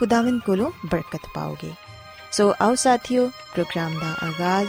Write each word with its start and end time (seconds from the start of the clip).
ਖੁਦਾਵੰਦ 0.00 0.42
ਕੋਲੋਂ 0.42 0.70
ਬਰਕਤ 0.86 1.20
ਪਾਓਗੇ। 1.34 1.72
ਸੋ 2.32 2.54
ਆਓ 2.62 2.74
ਸਾਥਿਓ, 2.74 3.28
ਪ੍ਰੋਗਰਾਮ 3.28 3.94
ਦਾ 3.94 4.26
ਆਗਾਜ਼, 4.26 4.68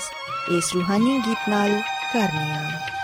ਇਸ 0.52 0.74
ਰੂਹਾਨੀ 0.74 1.22
ਗੀਤ 1.26 1.50
ਨਾਲ 1.50 1.82
ਕਰਨੇ 2.14 2.52
ਆ। 2.52 2.95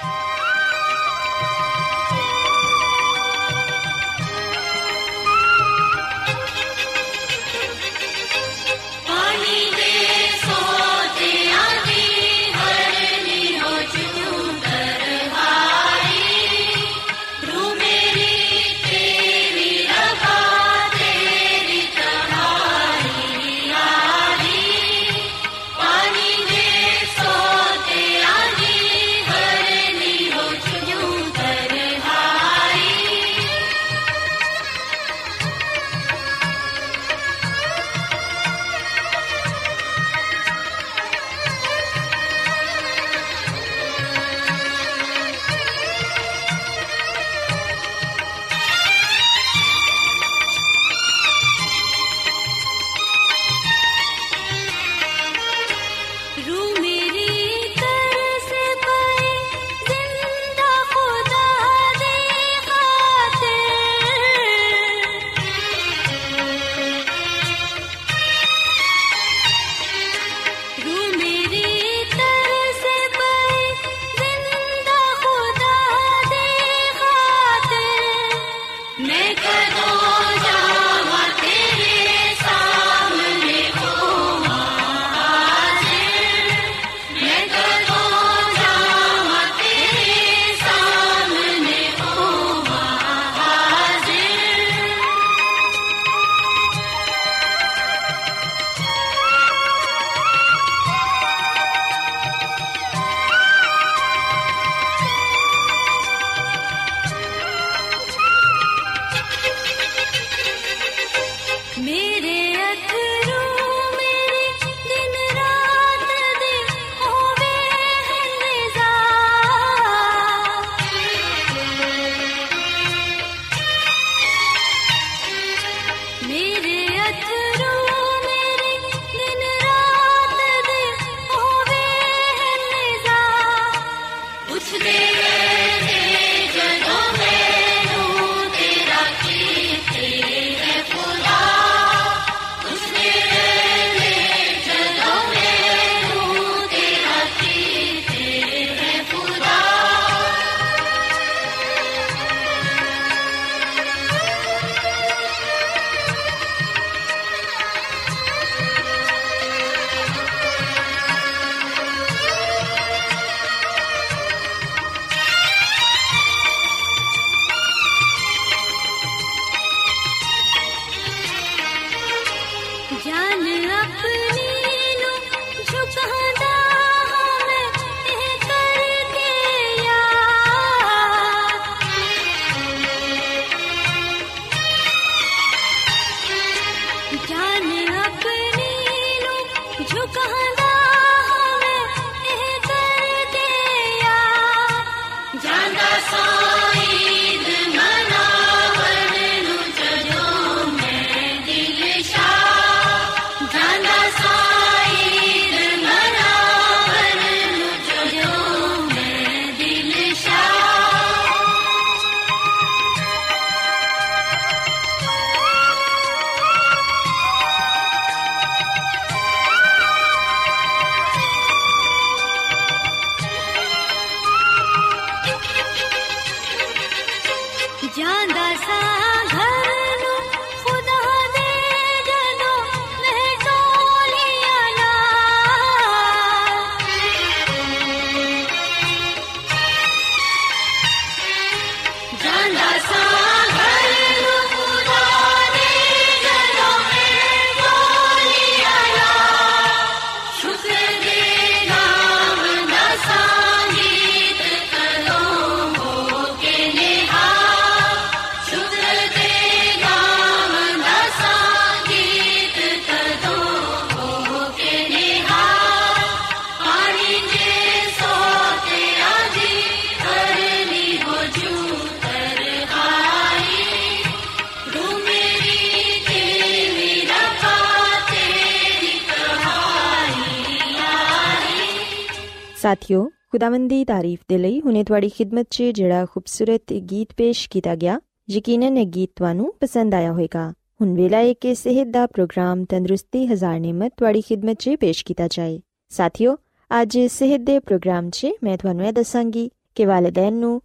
ਖੁਦਾਵੰਦੀ 283.41 283.75
ਦੀ 283.75 283.85
ਤਾਰੀਫ 283.85 284.19
ਦੇ 284.29 284.37
ਲਈ 284.37 284.59
ਹੁਣੇ 284.61 284.83
ਤੁਹਾਡੀ 284.83 285.07
ਖidmat 285.09 285.45
'ਚ 285.49 285.63
ਜਿਹੜਾ 285.75 286.05
ਖੂਬਸੂਰਤ 286.05 286.73
ਗੀਤ 286.89 287.13
ਪੇਸ਼ 287.17 287.49
ਕੀਤਾ 287.49 287.75
ਗਿਆ, 287.75 287.99
ਯਕੀਨਨ 288.29 288.77
ਇਹ 288.77 288.85
ਗੀਤ 288.87 289.11
ਤੁਹਾਨੂੰ 289.15 289.53
ਪਸੰਦ 289.59 289.93
ਆਇਆ 289.93 290.11
ਹੋਵੇਗਾ। 290.11 290.43
ਹੁਣ 290.81 290.93
ਵੇਲਾ 290.95 291.17
ਹੈ 291.17 291.33
ਕਿ 291.33 291.53
ਸਿਹਤ 291.55 291.87
ਦਾ 291.87 292.05
ਪ੍ਰੋਗਰਾਮ 292.07 292.63
ਤੰਦਰੁਸਤੀ 292.65 293.25
ਹਜ਼ਾਰ 293.27 293.59
ਨਿਮਤ 293.59 293.93
ਤੁਹਾਡੀ 293.97 294.21
ਖidmat 294.21 294.53
'ਚ 294.53 294.75
ਪੇਸ਼ 294.81 295.03
ਕੀਤਾ 295.05 295.27
ਜਾਏ। 295.27 295.59
ਸਾਥਿਓ, 295.91 296.35
ਅੱਜ 296.71 296.99
ਸਿਹਤ 297.09 297.41
ਦੇ 297.41 297.57
ਪ੍ਰੋਗਰਾਮ 297.59 298.09
'ਚ 298.09 298.27
ਮੈਂ 298.43 298.57
ਤੁਹਾਨੂੰ 298.57 298.85
ਇਹ 298.85 298.93
ਦੱਸਾਂਗੀ 298.93 299.49
ਕਿ 299.75 299.85
ਵਾਲਿਦੈਨ 299.85 300.33
ਨੂੰ 300.33 300.61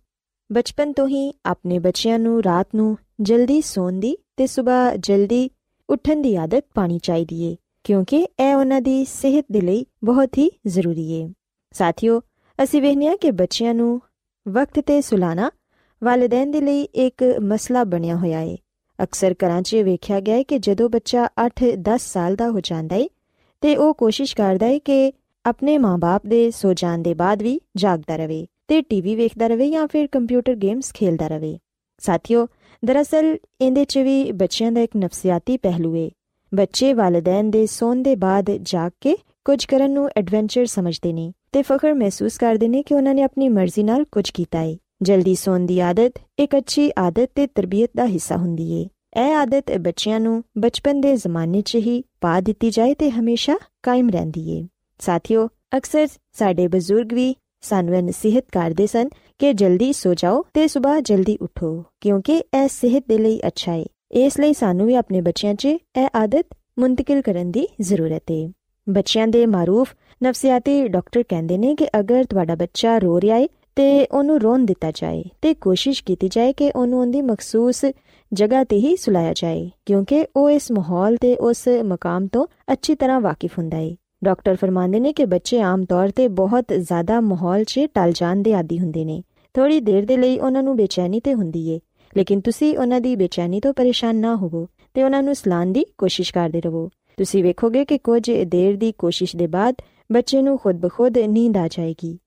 ਬਚਪਨ 0.51 0.93
ਤੋਂ 0.93 1.09
ਹੀ 1.09 1.33
ਆਪਣੇ 1.47 1.79
ਬੱਚਿਆਂ 1.79 2.19
ਨੂੰ 2.19 2.43
ਰਾਤ 2.43 2.69
ਨੂੰ 2.75 2.97
ਜਲਦੀ 3.21 3.61
ਸੌਣ 3.63 4.01
ਦੀ 4.01 4.17
ਤੇ 4.37 4.47
ਸਵੇਰ 4.47 4.97
ਜਲਦੀ 5.01 5.49
ਉੱਠਣ 5.89 6.23
ਦੀ 6.23 6.37
ਆਦਤ 6.37 6.65
ਪਾਣੀ 6.75 6.99
ਚਾਹੀਦੀ 6.99 7.43
ਏ, 7.43 7.57
ਕਿਉਂਕਿ 7.85 8.27
ਇਹ 8.41 8.55
ਉਹਨਾਂ 8.55 8.81
ਦੀ 8.83 9.05
ਸਿਹਤ 9.09 9.45
ਦੇ 9.53 9.61
ਲਈ 9.61 9.85
ਬਹੁਤ 10.05 10.39
ਹੀ 10.39 10.51
ਜ਼ਰੂਰੀ 10.67 11.11
ਏ। 11.13 11.29
ਸਾਥਿਓ 11.73 12.21
ਅਸੀਂ 12.63 12.83
ਵੇਖਿਆ 12.83 13.17
ਕਿ 13.17 13.31
ਬੱਚਿਆਂ 13.31 13.75
ਨੂੰ 13.75 14.01
ਵਕਤ 14.49 14.81
ਤੇ 14.81 15.01
ਸੁਲਾਣਾ 15.01 15.51
ਵਾਲਿਦੈਨ 16.05 16.51
ਦੇ 16.51 16.61
ਲਈ 16.61 16.83
ਇੱਕ 16.83 17.25
ਮਸਲਾ 17.41 17.85
ਬਣਿਆ 17.85 18.17
ਹੋਇਆ 18.17 18.41
ਏ। 18.41 18.57
ਅਕਸਰ 19.03 19.35
ਘਰਾਂ 19.45 19.63
'ਚ 19.63 19.75
ਵੇਖਿਆ 19.75 20.21
ਗਿਆ 20.21 20.35
ਹੈ 20.35 20.43
ਕਿ 20.43 20.59
ਜਦੋਂ 20.59 20.89
ਬੱਚਾ 20.89 21.29
8-10 21.47 21.99
ਸਾਲ 21.99 22.37
ਦਾ 22.37 22.51
ਹੋ 22.51 22.61
ਜਾਂਦਾ 22.61 22.97
ਏ, 22.97 23.09
ਤੇ 23.61 23.77
ਉਹ 23.77 23.95
ਕੋਸ਼ਿਸ਼ 23.95 24.37
ਕਰਦਾ 24.37 24.67
ਏ 24.67 24.79
ਕਿ 24.79 25.13
ਆਪਣੇ 25.45 25.79
ਮਾਪੇ 25.79 26.29
ਦੇ 26.29 26.51
ਸੋ 26.51 26.75
ਜਾਣ 26.75 26.99
ਦੇ 26.99 27.15
ਬਾਅਦ 27.15 27.43
ਵੀ 27.43 27.61
ਜਾਗਦਾ 27.77 28.17
ਰਹੇ 28.17 28.47
ਤੇ 28.69 28.83
ਟੀਵੀ 28.83 29.17
ਵੇਖਦਾ 29.17 29.47
ਰਹੇ 29.47 29.71
ਜਾਂ 29.71 29.87
ਫਿਰ 29.87 30.07
ਕੰਪਿਊਟਰ 30.07 30.55
ਗੇਮਸ 30.55 30.93
ਖੇਲਦਾ 30.93 31.29
ਰਹੇ 31.29 31.59
ਸਾਥਿਓ, 31.99 32.49
ਦਰਅਸਲ 32.85 33.39
ਇਹਦੇ 33.61 33.85
'ਚ 33.85 33.99
ਵੀ 33.99 34.33
ਬੱਚਿਆਂ 34.33 34.73
ਦਾ 34.73 34.81
ਇੱਕ 34.81 34.93
ਨਫਸੀਆਤੀ 34.97 35.57
ਪਹਿਲੂ 35.57 35.97
ਏ। 35.97 36.11
ਬੱਚੇ 36.55 36.93
ਵਾਲਿਦੈਨ 36.93 37.51
ਦੇ 37.51 37.67
ਸੌਣ 37.67 37.97
ਦੇ 37.97 38.17
ਬਾਅਦ 38.17 38.51
ਜਾਗ 38.63 38.93
ਕੇ 39.01 39.17
ਕੁਝ 39.45 39.65
ਕਰਨ 39.65 39.91
ਨੂੰ 39.91 40.11
ਐਡਵੈਂਚਰ 40.17 40.67
ਸਮਝਦੇ 40.67 41.13
ਨੇ। 41.13 41.33
ਤੇ 41.57 41.63
ਫਖਰ 41.63 41.95
ਮਹਿਸੂਸ 41.95 42.37
ਕਰਦੇ 42.39 42.69
ਨੇ 42.69 42.83
ਕਿ 42.83 42.95
ਉਹਨਾਂ 42.95 43.15
ਨੇ 43.15 43.23
ਆਪਣੀ 43.23 43.49
ਮਰਜ਼ੀ 43.49 43.83
ਨਾਲ 43.83 44.05
ਕੁਝ 44.05 44.31
ਕੀਤਾ 44.31 44.61
ਏ। 44.61 44.79
ਜਲਦੀ 45.03 45.35
ਸੌਣ 45.35 45.61
ਦੀ 45.61 45.81
ਆਦਤ 45.81 46.13
ਇੱਕ 46.39 46.57
ਅੱਛੀ 46.57 46.91
ਆਦਤ 46.99 47.31
ਤੇ 47.35 47.47
ਤਰਬੀਅਤ 47.47 47.91
ਦਾ 47.97 48.07
ਹਿੱਸਾ 48.07 48.37
ਹੁੰਦੀ 48.37 48.73
ਏ। 48.73 48.89
ਇਹ 49.21 49.35
ਆਦਤ 49.35 49.79
ਬੱਚਿਆਂ 49.79 50.21
ਨੂੰ 50.21 50.45
ਬਚਪਨ 50.59 51.01
ਦੇ 51.01 51.17
ਜ਼ਮਾਨੇ 51.17 51.63
'ਚ 51.63 51.75
ਹੀ 51.77 52.05
ਪਾ 52.21 52.41
ਦਿੱਤੀ 52.41 52.71
ਜਾਏ 52.71 52.95
ਤੇ 52.95 53.11
ਹਮੇਸ਼ਾ 53.11 53.59
ਕਾਇਮ 53.83 54.11
ਰਹਿੰਦੀ 54.11 54.51
ਏ। 54.51 54.67
ਸਾਥਿਓ, 54.99 55.49
ਅਕਸਰ 55.77 56.09
ਸਾਡੇ 56.33 56.69
ਬਜ਼ੁਰਗ 56.69 57.13
ਵੀ 57.13 57.35
ਸਾਨੂੰ 57.61 57.95
ਨਸੀਹਤ 57.95 58.45
ਕਰਦੇ 58.53 58.87
ਸਨ 58.87 59.09
ਕਿ 59.39 59.53
ਜਲਦੀ 59.53 59.93
ਸੋ 59.93 60.15
ਜਾਓ 60.15 60.45
ਤੇ 60.55 60.69
ਸਵੇਰ 60.69 61.01
ਜਲਦੀ 61.01 61.39
ਉਠੋ, 61.43 61.85
ਕਿਉਂਕਿ 62.01 62.37
ਇਹ 62.37 62.69
ਸਿਹਤ 62.69 63.05
ਦੇ 63.09 63.19
ਲਈ 63.19 63.41
ਅੱਛਾ 63.47 63.75
ਏ। 63.75 63.87
ਇਸ 64.11 64.41
ਲਈ 64.41 64.53
ਸਾਨੂੰ 64.53 64.87
ਵੀ 64.87 64.95
ਆਪਣੇ 64.95 65.21
ਬੱਚਿਆਂ 65.21 65.55
'ਚ 65.55 65.65
ਇਹ 65.67 66.09
ਆਦਤ 66.15 66.47
ਮੁੰਤਕਿਲ 66.79 67.23
ਕਰਨ 67.23 67.51
ਦੀ 67.51 67.69
ਜ਼ਰੂਰਤ 67.81 68.23
ਏ। 68.31 68.53
ਬੱਚਿਆਂ 68.89 69.29
ਦੇ 69.29 69.47
ਮਾਰੂਫ 69.47 69.95
ਨਫਸੀਆਤੀ 70.21 70.87
ਡਾਕਟਰ 70.89 71.23
ਕਹਿੰਦੇ 71.23 71.57
ਨੇ 71.59 71.75
ਕਿ 71.75 71.87
ਅਗਰ 71.99 72.25
ਤੁਹਾਡਾ 72.25 72.55
ਬੱਚਾ 72.55 72.97
ਰੋ 72.99 73.21
ਰਿਹਾ 73.21 73.37
ਏ 73.37 73.49
ਤੇ 73.77 74.07
ਉਹਨੂੰ 74.07 74.41
ਰੋਣ 74.41 74.65
ਦਿੱਤਾ 74.65 74.91
ਜਾਏ 74.91 75.23
ਤੇ 75.43 75.53
ਕੋਸ਼ਿਸ਼ 75.55 76.03
ਕੀਤੀ 76.05 76.29
ਜਾਏ 76.29 76.53
ਕਿ 76.53 76.71
ਉਹਨੂੰ 76.77 77.01
ਉਹਦੀ 77.01 77.21
ਮਖਸੂਸ 77.23 77.85
ਜਗ੍ਹਾ 78.33 78.63
ਤੇ 78.65 78.77
ਹੀ 78.77 78.95
ਸੁਲਾਇਆ 78.97 79.33
ਜਾਏ, 79.33 79.71
ਕਿਉਂਕਿ 79.87 80.27
ਉਹ 80.37 80.51
ਇਸ 80.51 80.71
ਮਾਹੌਲ 80.73 81.17
ਤੇ 81.17 81.35
ਉਸ 81.37 81.69
ਮਕਾਮ 81.85 82.27
ਤੋਂ 82.27 82.47
ਅੱਛੀ 82.73 82.95
ਤਰ੍ਹਾਂ 82.95 83.21
ਵਾਕਿਫ 83.21 83.59
ਹੁੰਦਾ 83.59 83.79
ਏ। 83.79 83.95
ਡਾਕਟਰ 84.25 84.57
ਫਰਮਾਉਂਦੇ 84.57 85.01
ਨੇ 85.01 85.13
ਕਿ 85.13 85.25
ਬੱਚੇ 85.25 85.61
ਆਮ 85.61 85.85
ਤੌਰ 85.85 86.11
ਤੇ 86.11 86.29
ਬਹੁਤ 86.29 86.73
ਜ਼ਿਆਦਾ 86.73 87.21
ਮਾਹੌਲ 87.21 87.65
'ਚ 87.65 87.87
ਟਲ 87.95 88.13
ਜਾਣ 88.13 88.43
ਦੇ 88.43 88.55
ਆਦੀ 88.55 88.79
ਹੁੰਦੇ 88.79 89.05
ਨੇ। 89.05 89.23
ਥੋੜੀ 89.55 89.81
ਦੇਰ 89.81 90.05
ਦੇ 90.05 90.17
ਲਈ 90.17 90.39
ਉਹਨਾਂ 90.39 90.63
ਨੂੰ 90.63 90.77
ਬੇਚੈਨੀ 90.77 91.21
ਤੇ 91.21 91.35
ਹੁੰਦੀ 91.35 91.69
ਏ, 91.69 91.79
ਲੇਕਿਨ 92.13 92.41
ਤੁਸੀਂ 92.41 92.77
ਉਹਨਾਂ 92.79 93.01
ਦੀ 93.01 93.15
ਬੇਚੈਨੀ 93.17 93.61
ਤੋਂ 93.61 93.73
ਪਰੇਸ਼ਾਨ 93.75 94.17
ਨਾ 94.17 94.35
ਹੋਵੋ 94.37 94.67
ਤੇ 94.95 95.03
ਉਹਨਾਂ 95.03 95.23
ਨੂੰ 95.23 95.35
ਸਲਾਨ 95.35 95.73
ਦੀ 95.73 95.85
ਕੋਸ਼ਿਸ਼ 95.99 96.33
ਕਰਦੇ 96.33 96.61
ਰਹੋ। 96.61 96.89
ਤੁਸੀਂ 97.19 97.43
ਵੇਖੋਗੇ 97.45 97.85
ਕਿ 97.85 97.99
ਕੁਝ 97.99 98.31
ਦੇਰ 98.47 98.77
ਦੀ 98.77 98.93
ਕੋਸ਼ਿਸ਼ 98.93 99.37
ਦੇ 99.37 99.47
ਬਾਅਦ 99.47 99.75
ਬੱਚੇ 100.13 100.43
ਨੂੰ 100.43 100.59
ਖੁਦ 100.59 100.77
ਬਖੁਦ 100.77 101.19
ਨੀਂਦ 101.19 101.57
ਆ 101.57 101.69
ਜਾਏਗੀ। 101.69 102.19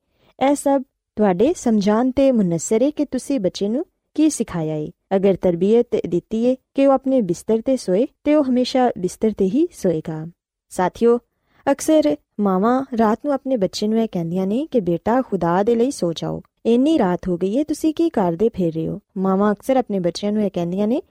ਇਹ 0.49 0.55
ਸਭ 0.55 0.83
ਤੁਹਾਡੇ 1.15 1.53
ਸਮਝਾਨ 1.53 2.11
ਤੇ 2.11 2.31
ਮੁਨਸਰ 2.31 2.81
ਹੈ 2.81 2.89
ਕਿ 2.89 3.05
ਤੁਸੀਂ 3.05 3.39
ਬੱਚੇ 3.39 3.69
ਨੂੰ 3.69 3.85
ਕੀ 4.13 4.29
ਸਿਖਾਇਆ 4.29 4.75
ਹੈ 4.75 4.87
ਅਗਰ 5.15 5.35
ਤਰਬੀਅਤ 5.35 5.87
ਦਿੱਤੀ 6.07 6.49
ਹੈ 6.49 6.55
ਕਿ 6.73 6.87
ਉਹ 6.87 6.93
ਆਪਣੇ 6.93 7.21
ਬਿਸਤਰ 7.21 7.61
ਤੇ 7.61 7.77
ਸੋਏ, 7.77 8.07
ਤੇ 8.23 8.35
ਉਹ 8.35 8.43
ਹਮੇਸ਼ਾ 8.43 8.91
ਬਿਸਤਰ 8.97 9.31
ਤੇ 9.37 9.45
ਹੀ 9.45 9.67
ਸੋਏਗਾ। 9.71 10.27
ਸਾਥੀਓ, 10.69 11.19
ਅਕਸਰ 11.71 12.15
ਮਾਵਾਂ 12.39 12.85
ਰਾਤ 12.99 13.19
ਨੂੰ 13.25 13.33
ਆਪਣੇ 13.33 13.57
ਬੱਚੇ 13.57 13.87
ਨੂੰ 13.87 14.01
ਇਹ 14.01 14.07
ਕਹਿੰਦੀਆਂ 14.11 14.47
ਨੇ 14.47 14.67
ਕਿ 14.71 14.79
ਬੇਟਾ, 14.79 15.21
ਖੁਦਾ 15.21 15.63
ਦੇ 15.63 15.75
ਲਈ 15.75 15.91
ਸੋ 15.91 16.13
ਜਾਓ। 16.13 16.41
ਇੰਨੀ 16.65 16.99
ਰਾਤ 16.99 17.27
ਹੋ 17.27 17.37
ਗਈ 17.37 17.57
ਹੈ 17.57 17.63
ਤੁਸੀਂ 17.63 17.93
ਕੀ 17.93 18.09
ਕਰਦੇ 18.09 18.49
ਫੇਰ 18.49 18.73
ਰਹੇ 18.73 18.87
ਹੋ? 18.87 18.99
ਮਾਵਾਂ 19.17 19.53
ਅਕਸਰ 19.53 19.77
ਆਪਣੇ 19.77 19.99
ਬੱਚਿਆਂ 19.99 20.31
ਨੂੰ 20.31 20.43
ਇਹ 20.43 20.51
ਕਹਿੰਦੀਆਂ 20.53 20.87
ਨੇ 20.87 21.01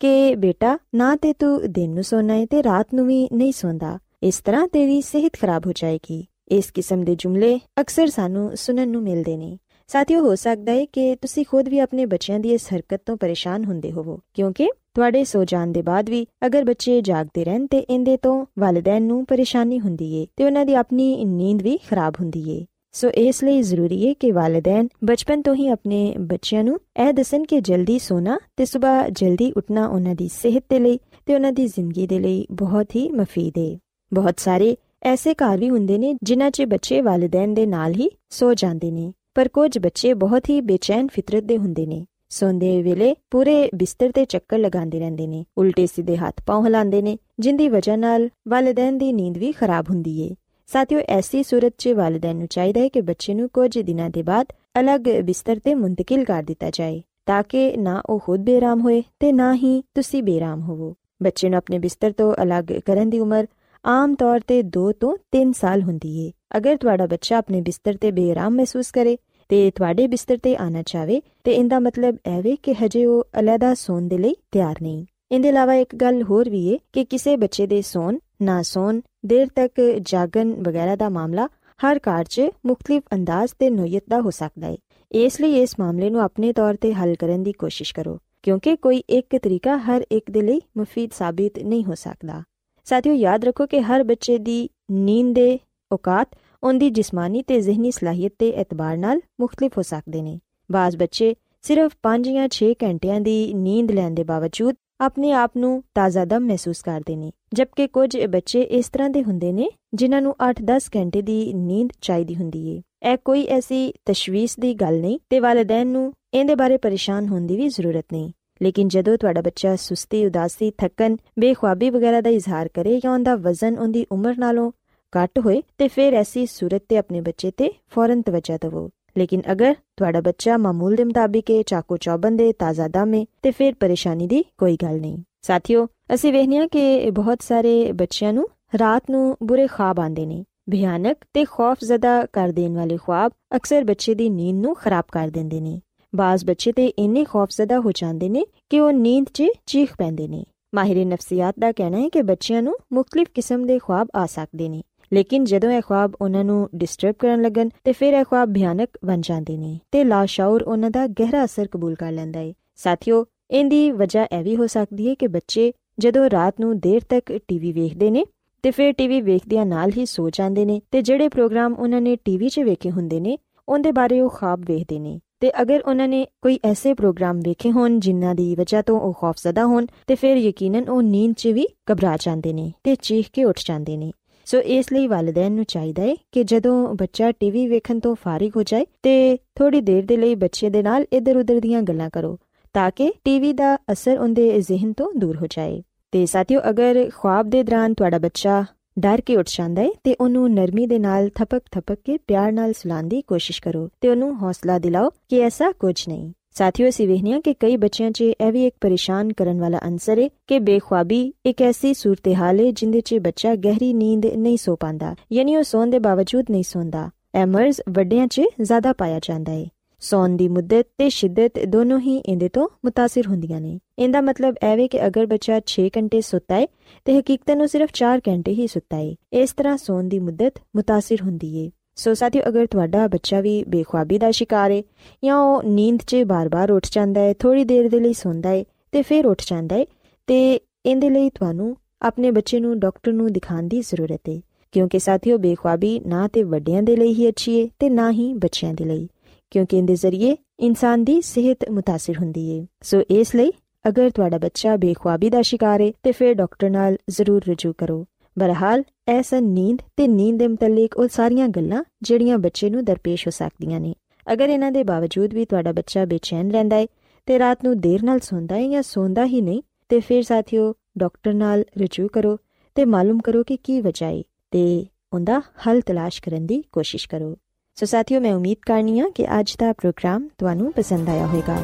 ਕਿ 0.00 0.34
ਬੇਟਾ, 0.34 0.78
ਨਾ 0.94 1.16
ਤੇ 1.16 1.32
ਤੂੰ 1.32 1.72
ਦਿਨ 1.72 1.90
ਨੂੰ 1.90 2.04
ਸੋਣਾ 2.04 2.34
ਹੈ 2.34 2.46
ਤੇ 2.46 2.62
ਰਾਤ 2.62 2.86
ਨੂੰ 2.94 3.06
ਵੀ 3.06 3.28
ਨਹੀਂ 3.32 3.52
ਸੌਂਦਾ। 3.52 3.98
ਇਸ 4.22 4.40
ਤਰ੍ਹਾਂ 4.40 4.68
ਤੇਰੀ 4.68 5.00
ਸਿਹਤ 5.00 5.32
ਖਰਾਬ 5.40 5.66
ਹੋ 5.66 5.72
ਜਾਏਗੀ। 5.72 6.24
ਇਸ 6.50 6.70
ਕਿਸਮ 6.70 7.04
ਦੇ 7.04 7.14
ਜੁਮਲੇ 7.14 7.58
ਅਕਸਰ 7.80 8.06
ਸਾਨੂੰ 8.06 8.50
ਸੁਣਨ 8.56 8.88
ਨੂੰ 8.88 9.02
ਮਿਲਦੇ 9.02 9.36
ਨੇ। 9.36 9.58
ਸਾਥੀਓ, 9.88 10.20
ਹੋ 10.20 10.34
ਸਕਦਾ 10.34 10.72
ਹੈ 10.72 10.84
ਕਿ 10.84 11.14
ਤੁਸੀਂ 11.16 11.44
ਖੁਦ 11.44 11.68
ਵੀ 11.68 11.78
ਆਪਣੇ 11.78 12.06
ਬੱਚਿਆਂ 12.06 12.38
ਦੀ 12.40 12.52
ਇਸ 12.54 12.66
ਹਰਕਤ 12.74 13.00
ਤੋਂ 13.06 13.16
ਪਰੇਸ਼ਾਨ 13.16 13.64
ਹੁੰਦੇ 13.64 13.92
ਹੋਵੋ, 13.92 14.18
ਕਿਉਂਕਿ 14.34 14.68
ਤੁਹਾਡੇ 14.94 15.24
ਸੋ 15.24 15.44
ਜਾਣ 15.44 15.72
ਦੇ 15.72 15.82
ਬਾਅਦ 15.82 16.10
ਵੀ 16.10 16.26
ਅਗਰ 16.46 16.64
ਬੱਚੇ 16.64 17.00
ਜਾਗਦੇ 17.00 17.44
ਰਹਿਣ 17.44 17.66
ਤੇ 17.66 17.78
ਇਹਦੇ 17.78 18.16
ਤੋਂ 18.16 18.44
ਵਾਲਿਦੈਨ 18.58 19.02
ਨੂੰ 19.02 19.24
ਪਰੇਸ਼ਾਨੀ 19.26 19.80
ਹੁੰਦੀ 19.80 20.12
ਏ 20.14 20.26
ਤੇ 20.36 20.44
ਉਹਨਾਂ 20.44 20.66
ਦੀ 20.66 20.74
ਆਪਣੀ 20.74 21.24
ਨੀਂਦ 21.24 21.62
ਵੀ 21.62 21.78
ਖਰਾਬ 21.90 22.14
ਹੁੰਦੀ 22.20 22.50
ਏ। 22.50 22.64
ਸੋ 22.92 23.08
ਇਸ 23.08 23.44
ਲਈ 23.44 23.62
ਜ਼ਰੂਰੀ 23.62 24.08
ਹੈ 24.08 24.12
ਕਿ 24.12 24.30
ਵਾਲਿਦੈਨ 24.32 24.88
ਬਚਪਨ 25.04 25.42
ਤੋਂ 25.42 25.54
ਹੀ 25.54 25.68
ਆਪਣੇ 25.68 26.14
ਬੱਚਿਆਂ 26.20 26.64
ਨੂੰ 26.64 26.78
ਇਹ 27.00 27.12
ਦੱਸਣ 27.12 27.44
ਕਿ 27.44 27.60
ਜਲਦੀ 27.60 27.98
ਸੋਣਾ 27.98 28.38
ਤੇ 28.56 28.64
ਸਵੇਰ 28.64 29.10
ਜਲਦੀ 29.10 29.52
ਉੱਠਣਾ 29.56 29.86
ਉਹਨਾਂ 29.86 30.14
ਦੀ 30.14 30.28
ਸਿਹਤ 30.32 30.64
ਦੇ 30.70 30.78
ਲਈ 30.78 30.98
ਤੇ 31.26 31.34
ਉਹਨਾਂ 31.34 31.52
ਦੀ 31.52 31.66
ਜ਼ਿੰਦਗੀ 31.66 32.06
ਦੇ 32.06 32.18
ਲਈ 32.18 32.46
ਬਹੁਤ 32.52 32.96
ਹੀ 32.96 33.08
ਮਫੀਦ 33.08 33.58
ਹੈ 33.58 33.78
ਬਹੁਤ 34.12 34.40
ਸਾਰੇ 34.40 34.76
ਐਸੇ 35.02 35.34
ਘਰ 35.34 35.58
ਵੀ 35.58 35.70
ਹੁੰਦੇ 35.70 35.98
ਨੇ 35.98 36.14
ਜਿਨ੍ਹਾਂ 36.22 36.50
'ਚ 36.50 36.62
ਬੱਚੇ 36.62 37.00
ਵਾਲਿਦੈਨ 37.00 37.54
ਦੇ 37.54 37.66
ਨਾਲ 37.66 37.94
ਹੀ 37.94 38.10
ਸੋ 38.30 38.52
ਜਾਂਦੇ 38.54 38.90
ਨੇ, 38.90 39.12
ਪਰ 39.34 39.48
ਕੁਝ 39.48 39.78
ਬੱਚੇ 39.78 40.12
ਬਹੁਤ 40.14 40.48
ਹੀ 40.50 40.60
ਬੇਚੈਨ 40.60 41.08
ਫਿਤਰਤ 41.08 41.44
ਦੇ 41.44 41.58
ਹੁੰਦੇ 41.58 41.86
ਨੇ। 41.86 42.04
ਸੌਂਦੇ 42.30 42.70
ਵੇਲੇ 42.82 43.14
ਪੂਰੇ 43.30 43.70
ਬਿਸਤਰ 43.74 44.10
ਤੇ 44.12 44.24
ਚੱਕਰ 44.24 44.58
ਲਗਾਉਂਦੇ 44.58 44.98
ਰਹਿੰਦੇ 44.98 45.26
ਨੇ, 45.26 45.44
ਉਲਟੇ 45.58 45.86
ਸਿੱਧੇ 45.86 46.16
ਹੱਥ 46.16 46.42
ਪਾਉ 46.46 46.64
ਹਿਲਾਉਂਦੇ 46.64 47.02
ਨੇ, 47.02 47.16
ਜਿੰਦੀ 47.40 47.68
ਵਜ੍ਹਾ 47.68 47.96
ਨਾਲ 47.96 48.28
ਵਾਲਿਦੈਨ 48.48 48.98
ਦੀ 48.98 49.12
ਨੀਂਦ 49.12 49.38
ਵੀ 49.38 49.52
ਖਰਾਬ 49.52 49.90
ਹੁੰਦੀ 49.90 50.20
ਏ। 50.20 50.34
ਸਾਥੀਓ, 50.68 51.00
ਐਸੀ 51.08 51.42
ਸੂਰਤ 51.42 51.74
'ਚ 51.78 51.88
ਵਾਲਿਦੈਨ 51.88 52.36
ਨੂੰ 52.36 52.46
ਚਾਹੀਦਾ 52.46 52.80
ਹੈ 52.80 52.88
ਕਿ 52.88 53.00
ਬੱਚੇ 53.00 53.34
ਨੂੰ 53.34 53.48
ਕੁਝ 53.48 53.78
ਦਿਨਾਂ 53.78 54.10
ਦੇ 54.10 54.22
ਬਾਅਦ 54.22 54.52
ਅਲੱਗ 54.80 55.08
ਬਿਸਤਰ 55.24 55.58
ਤੇ 55.58 55.74
ਮੁੰਤਕਿਲ 55.74 56.24
ਕਰ 56.24 56.42
ਦਿੱਤਾ 56.42 56.70
ਜਾਏ, 56.70 57.02
ਤਾਂ 57.26 57.42
ਕਿ 57.42 57.76
ਨਾ 57.76 58.02
ਉਹ 58.06 58.18
ਖੁਦ 58.18 58.40
ਬੇਰਾਮ 58.40 58.80
ਹੋਏ 58.80 59.02
ਤੇ 59.20 59.32
ਨਾ 59.32 59.54
ਹੀ 59.54 59.82
ਤੁਸੀਂ 59.94 60.22
ਬੇਰਾਮ 60.22 60.60
ਹੋਵੋ। 60.60 60.94
ਬੱਚੇ 61.22 61.48
ਨੂੰ 61.48 61.58
ਆਪਣੇ 61.58 61.78
ਬਿਸਤਰ 61.78 62.12
ਤੋਂ 62.12 62.34
ਅਲੱਗ 62.42 62.72
ਕਰਨ 62.86 63.10
ਦੀ 63.10 63.18
ਉਮਰ 63.18 63.46
ਆਮ 63.84 64.14
ਤੌਰ 64.14 64.40
ਤੇ 64.40 64.60
2 64.78 64.90
ਤੋਂ 65.00 65.16
3 65.36 65.52
ਸਾਲ 65.52 65.82
ਹੁੰਦੀ 65.82 66.26
ਏ। 66.26 66.30
ਅਗਰ 66.56 66.76
ਤੁਹਾਡਾ 66.76 67.06
ਬੱਚਾ 67.06 67.36
ਆਪਣੇ 67.36 67.60
ਬਿਸਤਰ 67.60 67.96
ਤੇ 67.96 68.10
ਬੇਰਾਮ 68.10 68.54
ਮਹਿਸੂਸ 68.54 68.90
ਕਰੇ 68.90 69.16
ਤੇ 69.50 69.70
ਤੁਹਾਡੇ 69.70 70.06
ਬਿਸਤਰ 70.06 70.38
ਤੇ 70.38 70.56
ਆਣਾ 70.56 70.82
ਚਾਵੇ 70.82 71.20
ਤੇ 71.44 71.52
ਇਹਦਾ 71.52 71.78
ਮਤਲਬ 71.78 72.16
ਐਵੇਂ 72.26 72.56
ਕਿ 72.62 72.74
ਹਜੇ 72.74 73.04
ਉਹ 73.06 73.24
ਅਲੱਗਾ 73.40 73.74
ਸੌਣ 73.74 74.02
ਦੇ 74.02 74.18
ਲਈ 74.18 74.34
ਤਿਆਰ 74.52 74.76
ਨਹੀਂ। 74.82 75.04
ਇਹਦੇ 75.32 75.48
ਇਲਾਵਾ 75.48 75.74
ਇੱਕ 75.74 75.94
ਗੱਲ 75.96 76.22
ਹੋਰ 76.22 76.50
ਵੀ 76.50 76.66
ਏ 76.68 76.78
ਕਿ 76.92 77.04
ਕਿਸੇ 77.04 77.36
ਬੱਚੇ 77.36 77.66
ਦੇ 77.66 77.82
ਸੌਣ, 77.82 78.18
ਨਾ 78.42 78.62
ਸੌਣ, 78.62 79.00
ਦੇਰ 79.26 79.46
ਤੱਕ 79.54 79.80
ਜਾਗਣ 80.02 80.52
ਵਗੈਰਾ 80.62 80.96
ਦਾ 80.96 81.08
ਮਾਮਲਾ 81.08 81.48
ਹਰ 81.80 81.98
ਘਰ 81.98 82.24
'ਚ 82.24 82.40
ਮੁxtਲਿਫ 82.66 83.02
ਅੰਦਾਜ਼ 83.14 83.54
ਤੇ 83.58 83.70
ਨੋਇਤ 83.70 84.04
ਦਾ 84.08 84.20
ਹੋ 84.20 84.30
ਸਕਦਾ 84.30 84.66
ਹੈ 84.66 84.76
ਇਸ 85.10 85.40
ਲਈ 85.40 85.60
ਇਸ 85.60 85.74
ਮਾਮਲੇ 85.80 86.10
ਨੂੰ 86.10 86.22
ਆਪਣੇ 86.22 86.52
ਤੌਰ 86.52 86.74
ਤੇ 86.74 86.92
ਹੱਲ 86.94 87.14
ਕਰਨ 87.14 87.42
ਦੀ 87.42 87.52
ਕੋਸ਼ਿਸ਼ 87.52 87.94
ਕਰੋ, 87.94 88.18
ਕਿਉਂਕਿ 88.42 88.76
ਕੋਈ 88.76 89.02
ਇੱਕ 89.10 89.36
ਤਰੀਕਾ 89.42 89.76
ਹਰ 89.78 90.04
ਇੱਕ 90.12 90.30
ਦੇ 90.30 90.40
ਲਈ 90.40 90.60
ਮੁਫੀਦ 90.76 91.10
ਸਾਬਿਤ 91.18 91.58
ਨਹੀਂ 91.58 91.84
ਹੋ 91.84 91.94
ਸਕਦਾ। 91.94 92.42
ਸਾਥੀਓ, 92.88 93.12
ਯਾਦ 93.12 93.44
ਰੱਖੋ 93.44 93.66
ਕਿ 93.66 93.80
ਹਰ 93.80 94.02
ਬੱਚੇ 94.04 94.38
ਦੀ 94.38 94.68
ਨੀਂਦ 94.90 95.34
ਦੇ 95.34 95.58
ਔਕਾਤ 95.90 96.28
ਉਹਦੀ 96.62 96.88
ਜਿਸਮਾਨੀ 96.90 97.42
ਤੇ 97.42 97.60
ਜ਼ਿਹਨੀ 97.60 97.90
ਸਲਾਹੀਅਤ 97.90 98.32
ਤੇ 98.38 98.48
ਇਤਬਾਰ 98.60 98.96
ਨਾਲ 98.96 99.20
ਮੁxtਲਿਫ 99.40 99.76
ਹੋ 99.78 99.82
ਸਕਦੇ 99.82 100.22
ਨੇ। 100.22 100.38
ਬਾਜ਼ 100.70 100.96
ਬੱਚੇ 100.96 101.34
ਸਿਰਫ 101.64 101.96
5 102.02 102.28
ਜਾਂ 102.28 102.46
6 102.54 102.70
ਘੰਟਿਆਂ 102.82 103.20
ਦੀ 103.20 103.34
ਨੀਂਦ 103.56 103.90
ਲੈਣ 103.90 104.14
ਦੇ 104.14 104.24
ਬਾਵਜੂਦ 104.24 104.76
ਆਪਣੇ 105.00 105.32
ਆਪ 105.32 105.56
ਨੂੰ 105.56 105.72
ਤਾਜ਼ਾਦਮ 105.94 106.46
ਮਹਿਸੂਸ 106.46 106.80
ਕਰਦੇ 106.82 107.16
ਨੇ, 107.16 107.30
ਜਦਕਿ 107.54 107.86
ਕੁਝ 107.86 108.08
ਬੱਚੇ 108.26 108.62
ਇਸ 108.78 108.88
ਤਰ੍ਹਾਂ 108.88 109.10
ਦੇ 109.10 109.22
ਹੁੰਦੇ 109.22 109.52
ਨੇ 109.52 109.68
ਜਿਨ੍ਹਾਂ 109.94 110.22
ਨੂੰ 110.22 110.34
8-10 110.42 110.88
ਘੰਟੇ 110.96 111.22
ਦੀ 111.22 111.38
ਨੀਂਦ 111.54 111.90
ਚਾਹੀਦੀ 112.00 112.36
ਹੁੰਦੀ 112.36 112.66
ਏ। 112.68 112.80
ਇਹ 113.12 113.16
ਕੋਈ 113.24 113.44
ਐਸੀ 113.50 113.82
ਤਸ਼ਵੀਸ਼ 114.04 114.58
ਦੀ 114.60 114.74
ਗੱਲ 114.74 115.00
ਨਹੀਂ 115.00 115.18
ਤੇ 115.30 115.40
ਵਾਲਿਦੈਨ 115.40 115.86
ਨੂੰ 115.88 116.12
ਇਹਦੇ 116.34 116.54
ਬਾਰੇ 116.54 116.76
ਪਰੇਸ਼ਾਨ 116.76 117.28
ਹੋਣ 117.28 117.46
ਦੀ 117.46 117.56
ਵੀ 117.56 117.68
ਜ਼ਰੂਰਤ 117.68 118.04
ਨਹੀਂ। 118.12 118.30
ਲੇਕਿਨ 118.62 118.88
ਜਦੋਂ 118.88 119.18
ਤੁਹਾਡਾ 119.18 119.40
ਬੱਚਾ 119.40 119.76
ਸੁਸਤੀ, 119.76 120.26
ਉਦਾਸੀ 120.26 120.70
ਥੱਕਨ 120.70 121.16
ਬੇਖੁਆਬੀ 121.38 121.90
ਵਗੈਰਾ 121.90 122.20
ਦਾ 122.20 122.30
ਇਜ਼ਹਾਰ 122.30 122.68
ਕਰੇ 122.74 123.00
ਜਾਂ 123.00 123.14
ਉਹਦਾ 123.14 123.34
ਵਜ਼ਨ 123.36 123.78
ਉਹਦੀ 123.78 124.06
ਉਮਰ 124.12 124.38
ਨਾਲੋਂ 124.38 124.72
ਘੱਟ 125.12 125.38
ਹੋਏ, 125.38 125.62
ਤੇ 125.78 125.88
ਫਿਰ 125.88 126.14
ਐਸੀ 126.14 126.46
ਸੂਰਤ 126.46 126.82
ਤੇ 126.88 126.96
ਆਪਣੇ 126.96 127.20
ਬੱਚੇ 127.20 127.50
ਤੇ 127.50 127.70
ਫੌਰਨ 127.90 128.22
ਤਵੱਜਾ 128.22 128.56
ਦਿਵੋ। 128.56 128.90
ਲੇਕਿਨ 129.18 129.42
ਅਗਰ 129.52 129.74
ਤੁਹਾਡਾ 129.96 130.20
ਬੱਚਾ 130.20 130.56
ਮਾਮੂਲ 130.56 130.94
ਦੇ 130.94 131.04
ਮੁਤਾਬਿਕ 131.04 131.50
ਹੈ 131.50 131.62
ਚਾਕੋ 131.62 131.96
ਚੌਬਨ 131.96 132.36
ਦੇ, 132.36 132.52
ਤਾਜ਼ਾ 132.52 132.88
ਦਮੇ 132.88 133.26
ਤੇ 133.42 133.50
ਫਿਰ 133.50 133.74
ਪਰੇਸ਼ਾਨੀ 133.74 134.26
ਦੀ 134.26 134.44
ਕੋਈ 134.58 134.76
ਗੱਲ 134.82 135.00
ਨਹੀਂ। 135.00 135.18
ਸਾਥੀਓ, 135.42 135.88
ਅਸੀਂ 136.14 136.32
ਵੇਖਨੀਆ 136.32 136.66
ਕਿ 136.66 137.10
ਬਹੁਤ 137.10 137.42
ਸਾਰੇ 137.42 137.92
ਬੱਚਿਆਂ 137.92 138.32
ਨੂੰ 138.32 138.48
ਰਾਤ 138.78 139.02
ਨੂੰ 139.10 139.36
ਬੁਰੇ 139.42 139.66
ਖਾਬ 139.66 140.00
ਆਉਂਦੇ 140.00 140.26
ਨੇ। 140.26 140.44
ਭਿਆਨਕ 140.70 141.16
ਤੇ 141.34 141.44
ਖੌਫਜ਼ਦਾ 141.44 142.26
ਕਰ 142.32 142.48
ਦੇਣ 142.48 142.74
ਵਾਲੇ 142.74 142.96
ਖਾਬ 142.96 143.32
ਅਕਸਰ 143.56 143.84
ਬੱਚੇ 143.84 144.14
ਦੀ 144.14 144.30
ਨੀਂਦ 144.30 144.56
ਨੂੰ 144.56 144.74
ਖਰਾਬ 144.74 145.04
ਕਰ 145.12 145.28
ਦਿੰਦੇ 145.28 145.60
ਨੇ। 145.60 145.80
ਬਾਜ਼ 146.14 146.44
ਬੱਚੇ 146.44 146.72
ਤੇ 146.72 146.86
ਇੰਨੇ 146.86 147.24
ਖੌਫਜ਼ਦਾ 147.24 147.80
ਹੋ 147.80 147.92
ਜਾਂਦੇ 147.92 148.28
ਨੇ 148.28 148.44
ਕਿ 148.70 148.80
ਉਹ 148.80 148.92
ਨੀਂਦ 148.92 149.26
'ਚ 149.34 149.44
ਚੀਖ 149.66 149.94
ਪੈਂਦੇ 149.98 150.28
ਨੇ। 150.28 150.44
ਮਾਹਿਰ 150.74 151.04
ਨਫਸੀਆਤ 151.06 151.54
ਦਾ 151.58 151.72
ਕਹਿਣਾ 151.72 152.00
ਹੈ 152.00 152.08
ਕਿ 152.08 152.22
ਬੱਚਿਆਂ 152.22 152.62
ਨੂੰ 152.62 152.74
ਮੁxtਲਿਫ 152.92 153.28
ਕਿਸਮ 153.34 153.66
ਦੇ 153.66 153.78
ਖਾਬ 153.78 154.08
ਆ 154.16 154.26
ਸਕਦੇ 154.26 154.68
ਨੇ। 154.68 154.82
ਲੇਕਿਨ 155.12 155.44
ਜਦੋਂ 155.44 155.70
ਇਹ 155.70 155.82
ਖੁਆਬ 155.86 156.14
ਉਹਨਾਂ 156.20 156.44
ਨੂੰ 156.44 156.68
ਡਿਸਟਰਬ 156.74 157.14
ਕਰਨ 157.18 157.42
ਲੱਗਣ 157.42 157.68
ਤੇ 157.84 157.92
ਫਿਰ 157.92 158.14
ਇਹ 158.14 158.24
ਖੁਆਬ 158.24 158.52
ਭਿਆਨਕ 158.52 158.88
ਬਣ 159.04 159.20
ਜਾਂਦੇ 159.20 159.56
ਨੇ 159.56 159.80
ਤੇ 159.92 160.04
ਲਾਸ਼ੌਰ 160.04 160.62
ਉਹਨਾਂ 160.62 160.90
ਦਾ 160.90 161.06
ਗਹਿਰਾ 161.06 161.44
ਅਸਰ 161.44 161.68
ਕਬੂਲ 161.70 161.94
ਕਰ 161.94 162.12
ਲੈਂਦਾ 162.12 162.40
ਹੈ। 162.40 162.52
ਸਾਥੀਓ, 162.76 163.26
ਇਹਦੀ 163.50 163.90
ਵਜ੍ਹਾ 163.90 164.24
ਇਹ 164.24 164.44
ਵੀ 164.44 164.56
ਹੋ 164.56 164.66
ਸਕਦੀ 164.66 165.08
ਹੈ 165.08 165.14
ਕਿ 165.14 165.26
ਬੱਚੇ 165.26 165.72
ਜਦੋਂ 165.98 166.30
ਰਾਤ 166.30 166.54
ਨੂੰ 166.60 166.78
ਦੇਰ 166.78 167.00
ਤੱਕ 167.08 167.38
ਟੀਵੀ 167.48 167.72
ਵੇਖਦੇ 167.72 168.10
ਨੇ 168.10 168.26
ਤੇ 168.62 168.70
ਫਿਰ 168.70 168.92
ਟੀਵੀ 168.92 169.20
ਵੇਖਦਿਆਂ 169.20 169.66
ਨਾਲ 169.66 169.90
ਹੀ 169.96 170.06
ਸੋ 170.06 170.30
ਜਾਂਦੇ 170.30 170.64
ਨੇ 170.64 170.80
ਤੇ 170.90 171.02
ਜਿਹੜੇ 171.02 171.28
ਪ੍ਰੋਗਰਾਮ 171.28 171.74
ਉਹਨਾਂ 171.74 172.00
ਨੇ 172.00 172.16
ਟੀਵੀ 172.16 172.48
'ਚ 172.48 172.60
ਵੇਖੇ 172.60 172.90
ਹੁੰਦੇ 172.90 173.20
ਨੇ, 173.20 173.38
ਉਹਦੇ 173.68 173.92
ਬਾਰੇ 173.92 174.20
ਉਹ 174.20 174.30
ਖਾਬ 174.30 174.60
ਵੇਖਦੇ 174.60 174.98
ਨੇ। 174.98 175.20
ਤੇ 175.40 175.62
ਅਗਰ 175.62 175.80
ਉਹਨਾਂ 175.80 176.08
ਨੇ 176.08 176.26
ਕੋਈ 176.42 176.58
ਐਸੇ 176.64 176.94
ਪ੍ਰੋਗਰਾਮ 176.94 177.40
ਵੇਖੇ 177.40 177.72
ਹੋਣ 177.72 177.98
ਜਿਨ੍ਹਾਂ 177.98 178.34
ਦੀ 178.34 178.54
ਵਜ੍ਹਾ 178.54 178.82
ਤੋਂ 178.82 179.00
ਉਹ 179.00 179.12
ਖੌਫਜ਼ਦਾ 179.12 179.64
ਹੋਣ, 179.64 179.86
ਤੇ 180.06 180.14
ਫਿਰ 180.14 180.36
ਯਕੀਨਨ 180.36 180.88
ਉਹ 180.88 181.02
ਨੀਂਦ 181.02 181.34
'ਚ 181.36 181.48
ਵੀ 181.48 181.66
ਘਬਰਾ 181.92 182.16
ਜਾਂਦੇ 182.20 182.52
ਨੇ 182.52 182.72
ਤੇ 182.84 182.94
ਚੀਖ 182.94 183.30
ਕੇ 183.32 183.44
ਉੱਠ 183.44 183.58
ਜਾਂਦੇ 183.66 183.96
ਨੇ। 183.96 184.12
ਸੋ 184.44 184.60
ਇਸ 184.60 184.92
ਲਈ 184.92 185.06
ਵਾਲਿਦੈਨ 185.06 185.52
ਨੂੰ 185.52 185.64
ਚਾਹੀਦਾ 185.64 186.02
ਹੈ 186.02 186.16
ਕਿ 186.32 186.44
ਜਦੋਂ 186.44 186.94
ਬੱਚਾ 186.94 187.32
ਟੀਵੀ 187.32 187.68
ਵੇਖਣ 187.68 188.00
ਤੋਂ 188.00 188.14
ਫਾਰਿਗ 188.14 188.52
ਹੋ 188.56 188.62
ਜਾਏ 188.62 188.86
ਤੇ 189.02 189.38
ਥੋੜੀ 189.54 189.80
ਦੇਰ 189.80 190.06
ਦੇ 190.06 190.16
ਲਈ 190.16 190.34
ਬੱਚੇ 190.34 190.70
ਦੇ 190.70 190.82
ਨਾਲ 190.82 191.04
ਇੱਧਰ-ਉੱਧਰ 191.12 191.60
ਦੀਆਂ 191.60 191.82
ਗੱਲਾਂ 191.82 192.10
ਕਰੋ, 192.10 192.38
ਤਾਂ 192.72 192.90
ਕਿ 192.96 193.12
ਟੀਵੀ 193.24 193.52
ਦਾ 193.52 193.76
ਅਸਰ 193.76 194.18
ਉਹਦੇ 194.18 194.60
ਜ਼ਿਹਨ 194.60 194.92
ਤੋਂ 194.92 195.12
ਦੂਰ 195.16 195.36
ਹੋ 195.36 195.46
ਜਾਏ। 195.50 195.82
ਤੇ 196.12 196.26
ਸਾਥੀਓ, 196.26 196.60
ਅਗਰ 196.70 197.10
ਖੁਆਬ 197.16 197.50
ਦੇ 197.50 197.62
ਦੌਰਾਨ 197.62 197.94
ਤੁਹਾਡਾ 197.94 198.18
ਬੱਚਾ 198.18 198.64
ਡਰ 198.98 199.20
ਕੇ 199.20 199.36
ਉੱਠ 199.36 199.46
ਜਾਂਦਾ 199.50 199.82
ਹੈ 199.82 199.88
ਤੇ 200.04 200.16
ਉਹਨੂੰ 200.20 200.54
ਨਰਮੀ 200.54 200.86
ਦੇ 200.86 200.98
ਨਾਲ 200.98 201.28
ਥਪਕ 201.28 201.62
ਥਪਕ 201.72 201.98
ਕੇ 202.04 202.18
ਪਿਆਰ 202.18 202.52
ਨਾਲ 202.52 202.72
ਸੁਲਾਉਣ 202.72 203.02
ਦੀ 203.02 203.22
ਕੋਸ਼ਿਸ਼ 203.22 203.62
ਕਰੋ 203.62 203.88
ਤੇ 204.00 204.08
ਉਹਨੂੰ 204.08 204.42
ਹੌਸਲਾ 204.42 204.78
ਦਿਲਾਓ 204.78 205.10
ਕਿ 205.28 205.40
ਐਸਾ 205.40 205.72
ਕੁਝ 205.72 206.08
ਨਹੀਂ। 206.08 206.32
ਸਾਥੀਓ, 206.50 206.88
ਅਸੀਂ 206.88 207.08
ਵੇਖਨੀਆ 207.08 207.40
ਕਿ 207.40 207.54
ਕਈ 207.54 207.76
ਬੱਚਿਆਂ 207.76 208.10
'ਚ 208.10 208.20
ਇਹ 208.20 208.52
ਵੀ 208.52 208.66
ਇੱਕ 208.66 208.76
ਪਰੇਸ਼ਾਨ 208.80 209.32
ਕਰਨ 209.32 209.60
ਵਾਲਾ 209.60 209.78
ਅੰਸਰ 209.84 210.18
ਹੈ 210.18 210.28
ਕਿ 210.46 210.58
ਬੇਖੁਆਬੀ 210.58 211.32
ਇੱਕ 211.46 211.62
ਐਸੀ 211.62 211.94
ਸੂਰਤ-ਹਾਲ 211.94 212.60
ਹੈ 212.60 212.70
ਜਿੰਦੇ 212.70 213.00
'ਚ 213.00 213.14
ਬੱਚਾ 213.14 213.54
ਗਹਿਰੀ 213.54 213.92
ਨੀਂਦ 213.92 214.26
ਨਹੀਂ 214.26 214.56
ਸੋ 214.56 214.76
ਪਾਉਂਦਾ, 214.76 215.14
ਯਾਨੀ 215.32 215.56
ਉਹ 215.56 215.62
ਸੌਣ 215.62 215.86
ਦੇ 215.86 215.98
ਬਾਵਜੂਦ 215.98 216.44
ਨਹੀਂ 216.50 216.62
ਸੌਂਦਾ। 216.62 217.10
ਐਮਰਜ਼ 217.34 217.80
ਵੱਡਿਆਂ 217.90 218.26
'ਚ 218.26 218.42
ਜ਼ਿਆਦਾ 218.60 218.92
ਪਾਇਆ 218.92 219.18
ਜਾਂਦਾ 219.22 219.52
ਹੈ 219.52 219.66
ਸੌਣ 220.01 220.35
ਦੀ 220.37 220.47
ਮੁੱਦਤ 220.47 220.85
ਤੇ 220.97 221.09
ਸ਼ਿੱਦਤ 221.09 221.59
ਦੋਨੋਂ 221.67 221.99
ਹੀ 221.99 222.15
ਇਹਦੇ 222.17 222.49
ਤੋਂ 222.49 222.67
متاثر 222.87 223.27
ਹੁੰਦੀਆਂ 223.27 223.59
ਨੇ 223.61 223.79
ਇਹਦਾ 223.99 224.21
ਮਤਲਬ 224.21 224.55
ਐਵੇਂ 224.63 224.87
ਕਿ 224.89 225.05
ਅਗਰ 225.07 225.25
ਬੱਚਾ 225.25 225.59
6 225.67 225.85
ਘੰਟੇ 225.97 226.21
ਸੁੱਤਾ 226.21 226.55
ਹੈ 226.55 226.65
ਤੇ 227.05 227.19
ਹਕੀਕਤਨ 227.19 227.61
ਉਹ 227.61 227.67
ਸਿਰਫ 227.67 227.93
4 227.99 228.25
ਘੰਟੇ 228.27 228.53
ਹੀ 228.53 228.67
ਸੁੱਤਾ 228.67 228.97
ਹੈ 228.97 229.41
ਇਸ 229.41 229.53
ਤਰ੍ਹਾਂ 229.53 229.77
ਸੌਣ 229.77 230.09
ਦੀ 230.09 230.19
ਮੁੱਦਤ 230.19 230.59
متاثر 230.77 231.23
ਹੁੰਦੀ 231.23 231.51
ਹੈ 231.55 231.69
ਸੋ 231.97 232.13
ਸਾਥੀਓ 232.13 232.43
ਅਗਰ 232.47 232.65
ਤੁਹਾਡਾ 232.67 233.07
ਬੱਚਾ 233.07 233.41
ਵੀ 233.41 233.63
ਬੇਖੁਆਬੀ 233.67 234.17
ਦਾ 234.17 234.31
ਸ਼ਿਕਾਰ 234.31 234.71
ਹੈ 234.71 234.81
ਜਾਂ 235.23 235.39
ਉਹ 235.39 235.63
ਨੀਂਦ 235.69 235.99
'ਚ 235.99 236.23
ਬਾਰ-ਬਾਰ 236.27 236.71
ਉੱਠ 236.71 236.87
ਜਾਂਦਾ 236.91 237.21
ਹੈ 237.21 237.33
ਥੋੜੀ 237.39 237.63
ਦੇਰ 237.63 237.89
ਦੇ 237.89 237.99
ਲਈ 237.99 238.13
ਸੌਂਦਾ 238.13 238.49
ਹੈ 238.49 238.63
ਤੇ 238.93 239.01
ਫਿਰ 239.01 239.25
ਉੱਠ 239.25 239.43
ਜਾਂਦਾ 239.49 239.75
ਹੈ 239.75 239.85
ਤੇ 240.27 240.39
ਇਹਦੇ 240.85 241.09
ਲਈ 241.09 241.29
ਤੁਹਾਨੂੰ 241.29 241.75
ਆਪਣੇ 242.01 242.31
ਬੱਚੇ 242.31 242.59
ਨੂੰ 242.59 242.79
ਡਾਕਟਰ 242.79 243.13
ਨੂੰ 243.13 243.31
ਦਿਖਾਉਣ 243.31 243.67
ਦੀ 243.67 243.81
ਜ਼ਰੂਰਤ 243.81 244.29
ਹੈ 244.29 244.39
ਕਿਉਂਕਿ 244.73 244.99
ਸਾਥੀਓ 244.99 245.37
ਬੇਖੁਆਬੀ 245.37 245.99
ਨਾ 246.05 246.27
ਤੇ 246.27 246.43
ਵੱਡਿਆਂ 246.43 246.81
ਦੇ 246.83 246.95
ਲਈ 246.95 247.13
ਹੀ 247.13 247.27
ਅੱਛੀ 247.29 247.59
ਹੈ 247.59 247.67
ਤੇ 247.79 247.89
ਨਾ 247.89 248.11
ਹੀ 248.11 248.33
ਬੱਚਿਆਂ 248.33 248.73
ਦੇ 248.73 248.85
ਲਈ 248.85 249.07
ਕਿਉਂਕਿ 249.51 249.77
ਇਹਦੇ 249.77 249.95
ਜ਼ਰੀਏ 249.95 250.35
ਇਨਸਾਨ 250.59 251.03
ਦੀ 251.03 251.21
ਸਿਹਤ 251.21 251.65
متاثر 251.71 252.19
ਹੁੰਦੀ 252.19 252.59
ਹੈ 252.59 252.65
ਸੋ 252.83 253.01
ਇਸ 253.09 253.35
ਲਈ 253.35 253.51
ਅਗਰ 253.85 254.09
ਤੁਹਾਡਾ 254.09 254.37
ਬੱਚਾ 254.37 254.75
ਬੇਖੁਆਬੀ 254.75 255.29
ਦਾ 255.29 255.41
ਸ਼ਿਕਾਰ 255.41 255.81
ਹੈ 255.81 255.91
ਤੇ 256.03 256.11
ਫਿਰ 256.11 256.33
ਡਾਕਟਰ 256.33 256.69
ਨਾਲ 256.69 256.97
ਜ਼ਰੂਰ 257.09 257.41
ਰਜੂ 257.49 257.73
ਕਰੋ 257.73 258.05
ਬਹਰਹਾਲ 258.37 258.83
ਐਸਾ 259.07 259.39
ਨੀਂਦ 259.39 259.81
ਤੇ 259.97 260.07
ਨੀਂਦ 260.07 260.39
ਦੇ 260.39 260.47
ਮੁਤਲਕ 260.47 260.95
ਉਹ 260.95 261.07
ਸਾਰੀਆਂ 261.07 261.47
ਗੱਲਾਂ 261.47 261.83
ਜਿਹੜੀਆਂ 262.01 262.37
ਬੱਚੇ 262.37 262.69
ਨੂੰ 262.69 262.83
ਦਰਪੇਸ਼ 262.85 263.27
ਹੋ 263.27 263.31
ਸਕਦੀਆਂ 263.31 263.79
ਨੇ 263.79 263.93
ਅਗਰ 264.33 264.49
ਇਹਨਾਂ 264.49 264.71
ਦੇ 264.71 264.83
ਬਾਵਜੂਦ 264.83 265.33
ਵੀ 265.33 265.45
ਤੁਹਾਡਾ 265.45 265.71
ਬੱਚਾ 265.71 266.05
ਬੇਚੈਨ 266.05 266.51
ਰਹਿੰਦਾ 266.51 266.75
ਹੈ 266.75 266.85
ਤੇ 267.25 267.39
ਰਾਤ 267.39 267.63
ਨੂੰ 267.63 267.79
ਦੇਰ 267.79 268.03
ਨਾਲ 268.03 268.19
ਸੌਂਦਾ 268.19 268.55
ਹੈ 268.55 268.67
ਜਾਂ 268.67 268.81
ਸੌਂਦਾ 268.81 269.25
ਹੀ 269.25 269.41
ਨਹੀਂ 269.41 269.61
ਤੇ 269.89 269.99
ਫਿਰ 269.99 270.23
ਸਾਥੀਓ 270.23 270.73
ਡਾਕਟਰ 270.97 271.33
ਨਾਲ 271.33 271.63
ਰਜੂ 271.81 272.07
ਕਰੋ 272.07 272.37
ਤੇ 272.75 272.85
ਮਾਲੂਮ 272.85 273.19
ਕਰੋ 273.19 273.43
ਕਿ 273.43 273.57
ਕੀ 273.57 273.81
ਵਜ੍ਹਾ 273.81 274.09
ਹੈ 274.09 274.21
ਤੇ 274.51 274.85
ਉਹਦਾ 275.13 275.41
ਹੱਲ 275.67 275.81
ਤਲਾਸ਼ 275.81 276.21
ਕਰਨ 276.21 276.45
ਦੀ 276.45 276.63
ਕੋਸ਼ਿਸ਼ 276.71 277.07
ਕਰੋ 277.07 277.35
ਸੋ 277.77 277.85
ਸਾਥੀਓ 277.85 278.19
ਮੈਂ 278.19 278.33
ਉਮੀਦ 278.33 278.57
ਕਰਨੀ 278.67 278.99
ਆ 278.99 279.05
ਕਿ 279.15 279.25
ਅੱਜ 279.39 279.55
ਦਾ 279.59 279.71
ਪ੍ਰੋਗਰਾਮ 279.73 280.27
ਤੁਹਾਨੂੰ 280.39 280.71
ਪਸੰਦ 280.71 281.09
ਆਇਆ 281.09 281.25
ਹੋਵੇਗਾ 281.25 281.57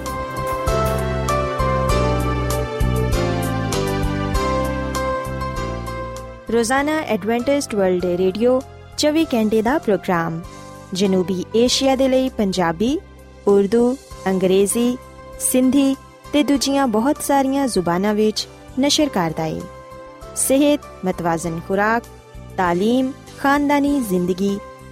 ਰੋਜ਼ਾਨਾ 6.52 6.98
ਐਡਵੈਂਟਿਸਟ 7.08 7.76
ਵਰਲਡ 7.76 8.06
ਰੇਡੀਓ 8.18 8.60
24 8.98 9.26
ਘੰਟੇ 9.34 9.62
ਦਾ 9.62 9.78
ਪ੍ਰੋਗਰਾਮ 9.78 10.42
ਜਨੂਬੀ 10.94 11.44
ਏਸ਼ੀਆ 11.56 11.96
ਦੇ 11.96 12.08
ਲਈ 12.08 12.30
ਪੰਜਾਬੀ 12.30 12.98
ਉਰਦੂ 13.48 13.96
ਅੰਗਰੇਜ਼ੀ 14.28 14.98
ਸਿੰਧੀ 15.42 15.96
ਤੇ 16.34 16.44
ਦੂਜੀਆਂ 16.44 16.88
ਬਹੁਤ 16.88 17.22
ਸਾਰੀਆਂ 17.24 17.68
ਜ਼ੁਬਾਨਾਂ 17.68 18.14
ਵਿੱਚ 18.14 18.48
ਨਸ਼ਰ 18.80 19.10
ਕਰਦਾ 19.10 19.44
ਹੈ 19.44 19.62
ਸਿਹਤ 20.38 21.06
ਮਤਵਾਜ਼ਨ 21.06 21.60
ਖੁਰਾਕ 21.68 22.04
تعلیم 22.60 23.12
ਖਾਨਦਾਨੀ 23.40 24.00
ਜ਼ਿੰਦਗੀ 24.00 24.58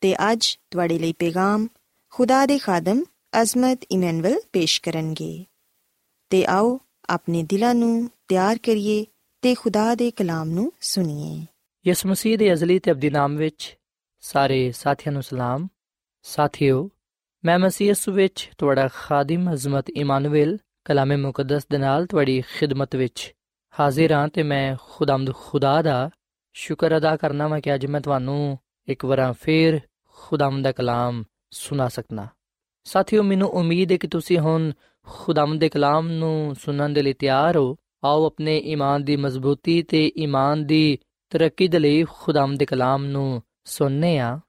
ਤੇ 0.00 0.32
ਅੱਜ 0.32 0.58
ਤੁਹਾਡੇ 0.70 0.98
ਲਈ 0.98 1.12
ਪੈਗਾਮ 1.12 1.68
ਖੁਦਾ 2.10 2.46
ਦੇ 2.46 2.58
ਖਾਦਮ 2.58 3.04
ਅਜ਼ਮਤ 3.42 3.78
ਇਮਨੁਅਲ 3.90 4.40
ਪੇਸ਼ 4.52 4.82
ਕਰਨਗੇ। 4.82 5.44
ਤੇ 6.30 6.44
ਆਓ 6.44 6.80
ਆਪਣੇ 7.08 7.42
ਦਿਲਾਂ 7.42 7.74
ਨੂੰ 7.74 8.10
ਤਿਆਰ 8.28 8.58
ਕਰੀਏ 8.58 9.06
ਤੇ 9.42 9.54
ਖੁਦਾ 9.54 9.94
ਦੇ 9.94 10.10
ਕਲਾਮ 10.10 10.50
ਨੂੰ 10.50 10.72
ਸੁਣੀਏ। 10.80 11.46
ਯਿਸੂ 11.86 12.08
ਮਸੀਹ 12.08 12.38
ਦੇ 12.38 12.52
ਅਜ਼ਲੀ 12.52 12.78
ਤੇ 12.78 12.90
ਅਬਦੀ 12.90 13.10
ਨਾਮ 13.10 13.36
ਵਿੱਚ 13.36 13.78
ਸਾਰੇ 14.20 14.72
ਸਾਥੀਆਂ 14.72 15.12
ਨੂੰ 15.12 15.22
ਸਲਾਮ। 15.22 15.68
ਸਾਥਿਓ, 16.22 16.90
ਮੈਂ 17.44 17.58
ਮਸੀਹ 17.58 17.88
ਯਿਸੂ 17.88 18.12
ਵਿੱਚ 18.12 18.50
ਤੁਹਾਡਾ 18.58 18.88
ਖਾਦਮ 18.94 19.52
ਅਜ਼ਮਤ 19.52 19.90
ਇਮਾਨੁਅਲ 19.90 20.58
ਕਲਾਮੇ 20.84 21.16
ਮੁਕੱਦਸ 21.16 21.66
ਦੇ 21.66 21.78
ਨਾਲ 21.78 22.06
ਤੁਹਾਡੀ 22.06 22.40
ਖਿਦਮਤ 22.40 22.96
ਵਿੱਚ 22.96 23.34
ਹਾਜ਼ਰ 23.80 24.12
ਹਾਂ 24.12 24.28
ਤੇ 24.28 24.42
ਮੈਂ 24.42 24.76
ਖੁਦਾਮਦ 24.82 25.34
ਖੁਦਾ 25.34 25.82
ਦਾ 25.82 26.10
ਸ਼ੁਕਰ 26.52 26.96
ਅਦਾ 26.96 27.16
ਕਰਨਾ 27.16 27.48
ਮੈਂ 27.48 27.60
ਕਿ 27.60 27.74
ਅੱਜ 27.74 27.86
ਮੈਂ 27.86 28.00
ਤੁਹਾਨੂੰ 28.00 28.58
ਇੱਕ 28.88 29.04
ਵਾਰ 29.04 29.34
ਫੇਰ 29.40 29.80
ਖੁਦਾਮ 30.20 30.62
ਦਾ 30.62 30.72
ਕਲਾਮ 30.72 31.24
ਸੁਣਾ 31.50 31.88
ਸਕਣਾ 31.88 32.26
ਸਾਥੀਓ, 32.84 33.22
ਮੈਨੂੰ 33.22 33.48
ਉਮੀਦ 33.48 33.92
ਹੈ 33.92 33.96
ਕਿ 33.96 34.08
ਤੁਸੀਂ 34.08 34.38
ਹੁਣ 34.38 34.72
ਖੁਦਾਮ 35.06 35.58
ਦੇ 35.58 35.68
ਕਲਾਮ 35.68 36.08
ਨੂੰ 36.08 36.54
ਸੁਣਨ 36.54 36.92
ਦੇ 36.92 37.02
ਲਈ 37.02 37.12
ਤਿਆਰ 37.12 37.56
ਹੋ। 37.56 37.76
ਆਓ 38.04 38.26
ਆਪਣੇ 38.26 38.58
ਈਮਾਨ 38.58 39.04
ਦੀ 39.04 39.16
ਮਜ਼ਬੂਤੀ 39.16 39.82
ਤੇ 39.82 40.12
ਈਮਾਨ 40.18 40.66
ਦੀ 40.66 40.98
ਤਰੱਕੀ 41.30 41.68
ਦੇ 41.68 41.78
ਲਈ 41.78 42.04
ਖੁਦਾਮ 42.04 42.56
ਦੇ 42.56 42.66
ਕਲਾਮ 42.66 43.04
ਨੂੰ 43.04 43.42
ਸੁਣਨੇ 43.64 44.18
ਆ। 44.18 44.40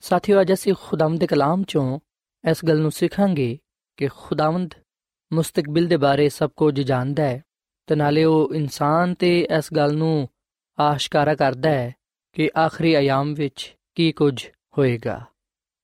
ਸਾਥੀਓ, 0.00 0.40
ਅੱਜ 0.40 0.52
ਅਸੀਂ 0.52 0.74
ਖੁਦਾਮ 0.82 1.16
ਦੇ 1.16 1.26
ਕਲਾਮ 1.26 1.62
ਚੋਂ 1.62 1.98
ਇਸ 2.50 2.64
ਗੱਲ 2.64 2.78
ਨੂੰ 2.78 2.90
ਸਿੱਖਾਂਗੇ 2.90 3.58
ਕਿ 3.96 4.08
ਖੁਦਾਵੰਦ 4.16 4.74
ਮੁਸਤਕਬਲ 5.32 5.86
ਦੇ 5.86 5.96
ਬਾਰੇ 5.96 6.28
ਸਭ 6.28 6.50
ਕੁਝ 6.56 6.80
ਜਾਣਦਾ 6.80 7.22
ਹੈ। 7.22 7.44
ਤੇ 7.86 7.94
ਨਾਲੇ 7.94 8.24
ਉਹ 8.24 8.54
ਇਨਸਾਨ 8.54 9.14
ਤੇ 9.14 9.48
ਇਸ 9.58 9.74
ਗੱਲ 9.76 9.94
ਨੂੰ 9.94 10.28
ਆਸ਼ਕਾਰਾ 10.78 11.34
ਕਰਦਾ 11.34 11.70
ਹੈ 11.70 11.94
ਕਿ 12.32 12.50
ਆਖਰੀ 12.58 12.98
ਅਯਾਮ 12.98 13.34
ਵਿੱਚ 13.34 13.76
ਕੀ 13.94 14.12
ਕੁਝ 14.12 14.46
ਹੋਏਗਾ। 14.78 15.24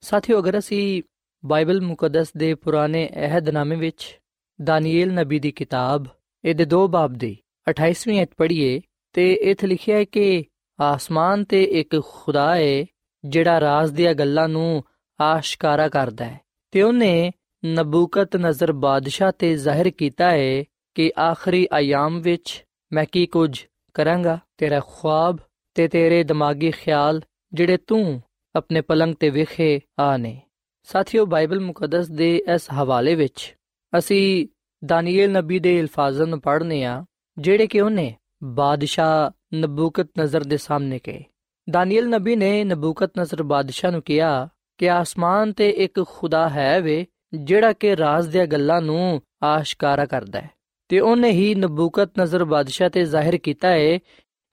ਸਾਥੀਓ, 0.01 0.39
ਅਗਰ 0.39 0.59
ਅਸੀਂ 0.59 1.03
ਬਾਈਬਲ 1.45 1.81
ਮੁਕੱਦਸ 1.81 2.33
ਦੇ 2.37 2.55
ਪੁਰਾਣੇ 2.55 3.11
ਅਹਿਦਨਾਮੇ 3.15 3.77
ਵਿੱਚ 3.77 4.21
ਦਾਨੀਏਲ 4.65 5.15
ਨਬੀ 5.15 5.39
ਦੀ 5.39 5.51
ਕਿਤਾਬ, 5.51 6.07
ਇਹਦੇ 6.45 6.65
ਦੋ 6.65 6.89
ਬਾਬ 6.89 7.13
ਦੀ 7.13 7.39
28ਵੀਂ 7.69 8.23
ਅਧ 8.23 8.29
ਪੜ੍ਹੀਏ, 8.37 8.81
ਤੇ 9.13 9.33
ਇਥੇ 9.33 9.67
ਲਿਖਿਆ 9.67 9.97
ਹੈ 9.97 10.05
ਕਿ 10.05 10.45
ਆਸਮਾਨ 10.81 11.45
ਤੇ 11.45 11.65
ਇੱਕ 11.65 12.03
ਖੁਦਾ 12.05 12.57
ਹੈ 12.57 12.85
ਜਿਹੜਾ 13.25 13.61
ਰਾਜ਼ 13.61 13.93
ਦੀਆਂ 13.93 14.15
ਗੱਲਾਂ 14.15 14.49
ਨੂੰ 14.49 14.85
ਆਸ਼ਕਾਰਾ 15.21 15.89
ਕਰਦਾ 15.89 16.25
ਹੈ। 16.25 16.41
ਤੇ 16.71 16.83
ਉਹਨੇ 16.83 17.33
ਨਬੂਕਤ 17.67 18.37
ਨਜ਼ਰ 18.37 18.73
ਬਾਦਸ਼ਾਹ 18.73 19.33
ਤੇ 19.39 19.57
ਜ਼ਾਹਿਰ 19.57 19.91
ਕੀਤਾ 19.91 20.31
ਹੈ 20.31 20.65
ਕਿ 20.95 21.13
ਆਖਰੀ 21.19 21.69
ਅਯਾਮ 21.79 22.21
ਵਿੱਚ 22.21 22.65
ਮੈਂ 22.93 23.05
ਕੀ 23.13 23.27
ਕੁਝ 23.27 23.67
ਕਰਾਂਗਾ? 23.95 24.39
ਤੇਰਾ 24.59 24.81
ਖੁਆਬ 24.87 25.39
ਤੇ 25.75 25.89
ਤੇਰੇ 25.89 26.25
ਦਿਮਾਗੀ 26.25 26.71
ਖਿਆਲ 26.71 27.23
ਜਿਹੜੇ 27.53 27.77
ਤੂੰ 27.77 28.23
ਆਪਣੇ 28.57 28.81
ਪਲੰਗ 28.81 29.15
ਤੇ 29.15 29.31
ਵਿਖੇ 29.31 29.81
ਆ 29.99 30.17
ਨੇ। 30.17 30.43
ਸਾਥੀਓ, 30.83 31.27
ਬਾਈਬਲ 31.27 31.61
ਮੁਕੱਦਸ 31.61 32.09
ਦੇ 32.09 32.43
ਇਸ 32.55 32.73
ਹਵਾਲੇ 32.73 33.15
ਵਿੱਚ 33.15 33.57
ਅਸੀਂ 33.99 34.49
ਦਾਨੀਏਲ 34.85 35.33
ਨਬੀ 35.33 35.59
ਦੇ 35.59 35.81
ਅਲਫਾਜ਼ਾਂ 35.81 36.27
ਨੂੰ 36.27 36.41
ਪੜ੍ਹਨੇ 36.41 36.85
ਆ, 36.85 37.05
ਜਿਹੜੇ 37.39 37.67
ਕਿ 37.67 37.81
ਉਹਨੇ 37.81 38.15
ਬਾਦਸ਼ਾਹ 38.45 39.31
ਨਬੂਕਤ 39.55 40.09
ਨਜ਼ਰ 40.21 40.45
ਦੇ 40.45 40.57
ਸਾਹਮਣੇ 40.57 40.99
ਕਹੇ। 40.99 41.25
ਦਾਨੀਏਲ 41.71 42.09
ਨਬੀ 42.09 42.37
ਨੇ 42.37 42.65
ਨਬੂਕਤ 42.65 43.19
ਨਜ਼ਰ 43.19 43.43
ਬਾਦਸ਼ਾਹ 43.43 43.91
ਨੂੰ 43.91 44.03
ਕਿਹਾ 44.03 44.49
ਕਿ 44.79 44.91
ਆਸਮਾਨ 44.91 45.53
ਤੇ 45.53 45.71
ਇੱਕ 45.71 46.05
ਖੁਦਾ 46.07 46.49
ਹੈ 46.49 46.81
ਵੇ, 46.81 47.07
ਜਿਹੜਾ 47.35 47.73
ਕਿ 47.73 47.97
ਰਾਜ਼ 47.97 48.29
ਦੀਆਂ 48.29 48.47
ਗੱਲਾਂ 48.47 48.83
ਨੂੰ 48.83 49.23
ਆਸ਼ਕਾਰਾ 49.43 50.07
ਕਰਦਾ 50.07 50.41
ਹੈ। 50.41 50.51
ਤੇ 50.89 51.01
ਉਹਨੇ 51.01 51.31
ਹੀ 51.31 51.55
ਨਬੂਕਤ 51.55 52.21
ਨਜ਼ਰ 52.21 52.45
ਬਾਦਸ਼ਾਹ 52.45 52.91
ਤੇ 52.91 53.05
ਜ਼ਾਹਿਰ 53.05 53.37
ਕੀਤਾ 53.37 53.69
ਹੈ 53.69 53.99